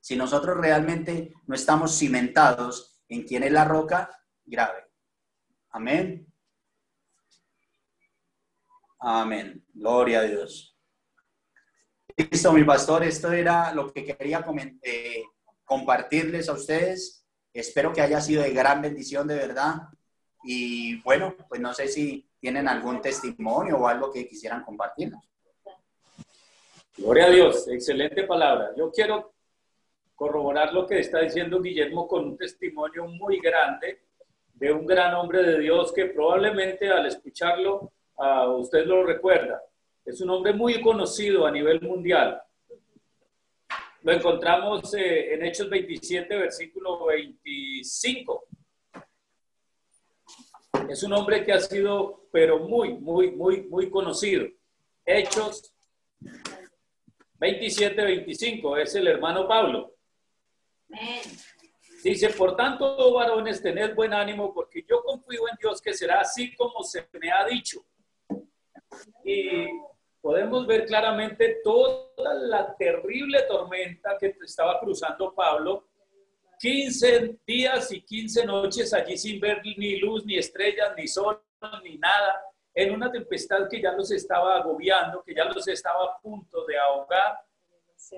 Si 0.00 0.16
nosotros 0.16 0.56
realmente 0.56 1.34
no 1.46 1.54
estamos 1.54 1.96
cimentados 1.98 2.87
en 3.08 3.22
quién 3.22 3.42
es 3.42 3.52
la 3.52 3.64
roca, 3.64 4.10
grave. 4.44 4.84
Amén. 5.70 6.26
Amén. 8.98 9.64
Gloria 9.72 10.20
a 10.20 10.22
Dios. 10.24 10.76
Listo, 12.16 12.52
mi 12.52 12.64
pastor, 12.64 13.04
esto 13.04 13.30
era 13.32 13.72
lo 13.72 13.92
que 13.92 14.04
quería 14.04 14.44
eh, 14.82 15.22
compartirles 15.64 16.48
a 16.48 16.54
ustedes. 16.54 17.24
Espero 17.52 17.92
que 17.92 18.00
haya 18.00 18.20
sido 18.20 18.42
de 18.42 18.52
gran 18.52 18.82
bendición, 18.82 19.28
de 19.28 19.36
verdad. 19.36 19.74
Y 20.42 21.00
bueno, 21.02 21.36
pues 21.48 21.60
no 21.60 21.72
sé 21.72 21.88
si 21.88 22.28
tienen 22.40 22.68
algún 22.68 23.00
testimonio 23.00 23.78
o 23.78 23.88
algo 23.88 24.12
que 24.12 24.26
quisieran 24.26 24.64
compartirnos. 24.64 25.24
Gloria 26.96 27.26
a 27.26 27.30
Dios, 27.30 27.68
excelente 27.68 28.24
palabra. 28.24 28.70
Yo 28.76 28.90
quiero 28.90 29.34
corroborar 30.18 30.74
lo 30.74 30.84
que 30.84 30.98
está 30.98 31.20
diciendo 31.20 31.62
Guillermo 31.62 32.08
con 32.08 32.24
un 32.24 32.36
testimonio 32.36 33.06
muy 33.06 33.38
grande 33.38 34.00
de 34.52 34.72
un 34.72 34.84
gran 34.84 35.14
hombre 35.14 35.44
de 35.44 35.60
Dios 35.60 35.92
que 35.92 36.06
probablemente 36.06 36.88
al 36.88 37.06
escucharlo 37.06 37.92
uh, 38.16 38.50
usted 38.56 38.84
lo 38.84 39.04
recuerda. 39.04 39.62
Es 40.04 40.20
un 40.20 40.30
hombre 40.30 40.52
muy 40.52 40.80
conocido 40.82 41.46
a 41.46 41.52
nivel 41.52 41.80
mundial. 41.82 42.42
Lo 44.02 44.12
encontramos 44.12 44.92
eh, 44.94 45.34
en 45.34 45.44
Hechos 45.44 45.70
27, 45.70 46.36
versículo 46.36 47.06
25. 47.06 48.44
Es 50.88 51.00
un 51.04 51.12
hombre 51.12 51.44
que 51.44 51.52
ha 51.52 51.60
sido, 51.60 52.26
pero 52.32 52.58
muy, 52.58 52.94
muy, 52.94 53.30
muy, 53.30 53.68
muy 53.68 53.88
conocido. 53.88 54.48
Hechos 55.06 55.72
27, 57.34 58.02
25. 58.02 58.78
Es 58.78 58.96
el 58.96 59.06
hermano 59.06 59.46
Pablo. 59.46 59.97
Dice, 62.02 62.30
por 62.30 62.56
tanto, 62.56 62.96
oh 62.96 63.14
varones, 63.14 63.60
tened 63.60 63.94
buen 63.94 64.14
ánimo, 64.14 64.54
porque 64.54 64.84
yo 64.88 65.02
confío 65.02 65.48
en 65.50 65.56
Dios 65.60 65.82
que 65.82 65.92
será 65.92 66.20
así 66.20 66.54
como 66.54 66.82
se 66.82 67.08
me 67.20 67.30
ha 67.30 67.44
dicho. 67.44 67.84
Y 69.24 69.66
podemos 70.20 70.66
ver 70.66 70.86
claramente 70.86 71.60
toda 71.64 72.34
la 72.34 72.74
terrible 72.76 73.42
tormenta 73.42 74.16
que 74.18 74.34
estaba 74.42 74.78
cruzando 74.80 75.34
Pablo. 75.34 75.88
15 76.60 77.38
días 77.46 77.92
y 77.92 78.02
15 78.02 78.44
noches 78.44 78.92
allí 78.92 79.16
sin 79.16 79.40
ver 79.40 79.60
ni 79.64 79.96
luz, 79.96 80.24
ni 80.24 80.38
estrellas, 80.38 80.92
ni 80.96 81.06
sol, 81.06 81.40
ni 81.84 81.98
nada, 81.98 82.40
en 82.74 82.92
una 82.92 83.10
tempestad 83.10 83.68
que 83.68 83.80
ya 83.80 83.92
los 83.92 84.10
estaba 84.10 84.56
agobiando, 84.56 85.22
que 85.22 85.34
ya 85.34 85.44
los 85.44 85.66
estaba 85.68 86.04
a 86.04 86.20
punto 86.20 86.64
de 86.64 86.78
ahogar, 86.78 87.40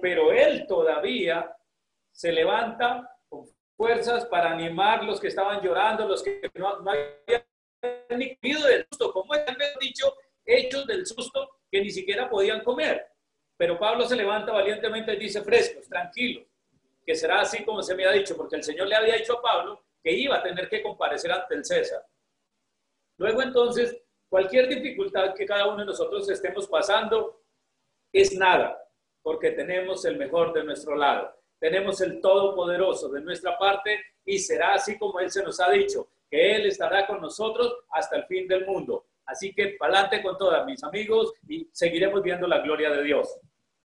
pero 0.00 0.32
él 0.32 0.66
todavía 0.66 1.54
se 2.20 2.32
levanta 2.32 3.16
con 3.30 3.46
fuerzas 3.74 4.26
para 4.26 4.50
animar 4.50 5.02
los 5.04 5.18
que 5.18 5.28
estaban 5.28 5.62
llorando, 5.62 6.06
los 6.06 6.22
que 6.22 6.50
no, 6.52 6.80
no 6.80 6.90
habían 6.90 7.46
ni 8.10 8.36
comido 8.36 8.66
del 8.66 8.86
susto, 8.90 9.10
como 9.10 9.32
dicho, 9.80 10.14
hechos 10.44 10.86
del 10.86 11.06
susto 11.06 11.48
que 11.70 11.80
ni 11.80 11.88
siquiera 11.88 12.28
podían 12.28 12.62
comer. 12.62 13.06
Pero 13.56 13.78
Pablo 13.78 14.04
se 14.04 14.16
levanta 14.16 14.52
valientemente 14.52 15.14
y 15.14 15.16
dice, 15.16 15.40
frescos, 15.40 15.88
tranquilos, 15.88 16.44
que 17.06 17.14
será 17.14 17.40
así 17.40 17.64
como 17.64 17.82
se 17.82 17.94
me 17.94 18.04
ha 18.04 18.12
dicho, 18.12 18.36
porque 18.36 18.56
el 18.56 18.64
Señor 18.64 18.88
le 18.88 18.96
había 18.96 19.14
dicho 19.16 19.38
a 19.38 19.42
Pablo 19.42 19.82
que 20.02 20.12
iba 20.12 20.36
a 20.36 20.42
tener 20.42 20.68
que 20.68 20.82
comparecer 20.82 21.32
ante 21.32 21.54
el 21.54 21.64
César. 21.64 22.04
Luego 23.16 23.40
entonces, 23.40 23.96
cualquier 24.28 24.68
dificultad 24.68 25.32
que 25.32 25.46
cada 25.46 25.66
uno 25.68 25.78
de 25.78 25.86
nosotros 25.86 26.28
estemos 26.28 26.68
pasando 26.68 27.40
es 28.12 28.36
nada, 28.36 28.78
porque 29.22 29.52
tenemos 29.52 30.04
el 30.04 30.18
mejor 30.18 30.52
de 30.52 30.64
nuestro 30.64 30.94
lado, 30.96 31.39
tenemos 31.60 32.00
el 32.00 32.20
Todopoderoso 32.20 33.10
de 33.10 33.20
nuestra 33.20 33.56
parte 33.58 34.00
y 34.24 34.38
será 34.38 34.74
así 34.74 34.98
como 34.98 35.20
Él 35.20 35.30
se 35.30 35.42
nos 35.44 35.60
ha 35.60 35.70
dicho, 35.70 36.08
que 36.28 36.56
Él 36.56 36.66
estará 36.66 37.06
con 37.06 37.20
nosotros 37.20 37.72
hasta 37.90 38.16
el 38.16 38.24
fin 38.24 38.48
del 38.48 38.66
mundo. 38.66 39.06
Así 39.26 39.52
que 39.52 39.76
para 39.78 39.92
adelante 39.92 40.22
con 40.22 40.36
todas 40.38 40.64
mis 40.66 40.82
amigos 40.82 41.34
y 41.46 41.68
seguiremos 41.72 42.22
viendo 42.22 42.48
la 42.48 42.60
gloria 42.60 42.90
de 42.90 43.04
Dios. 43.04 43.28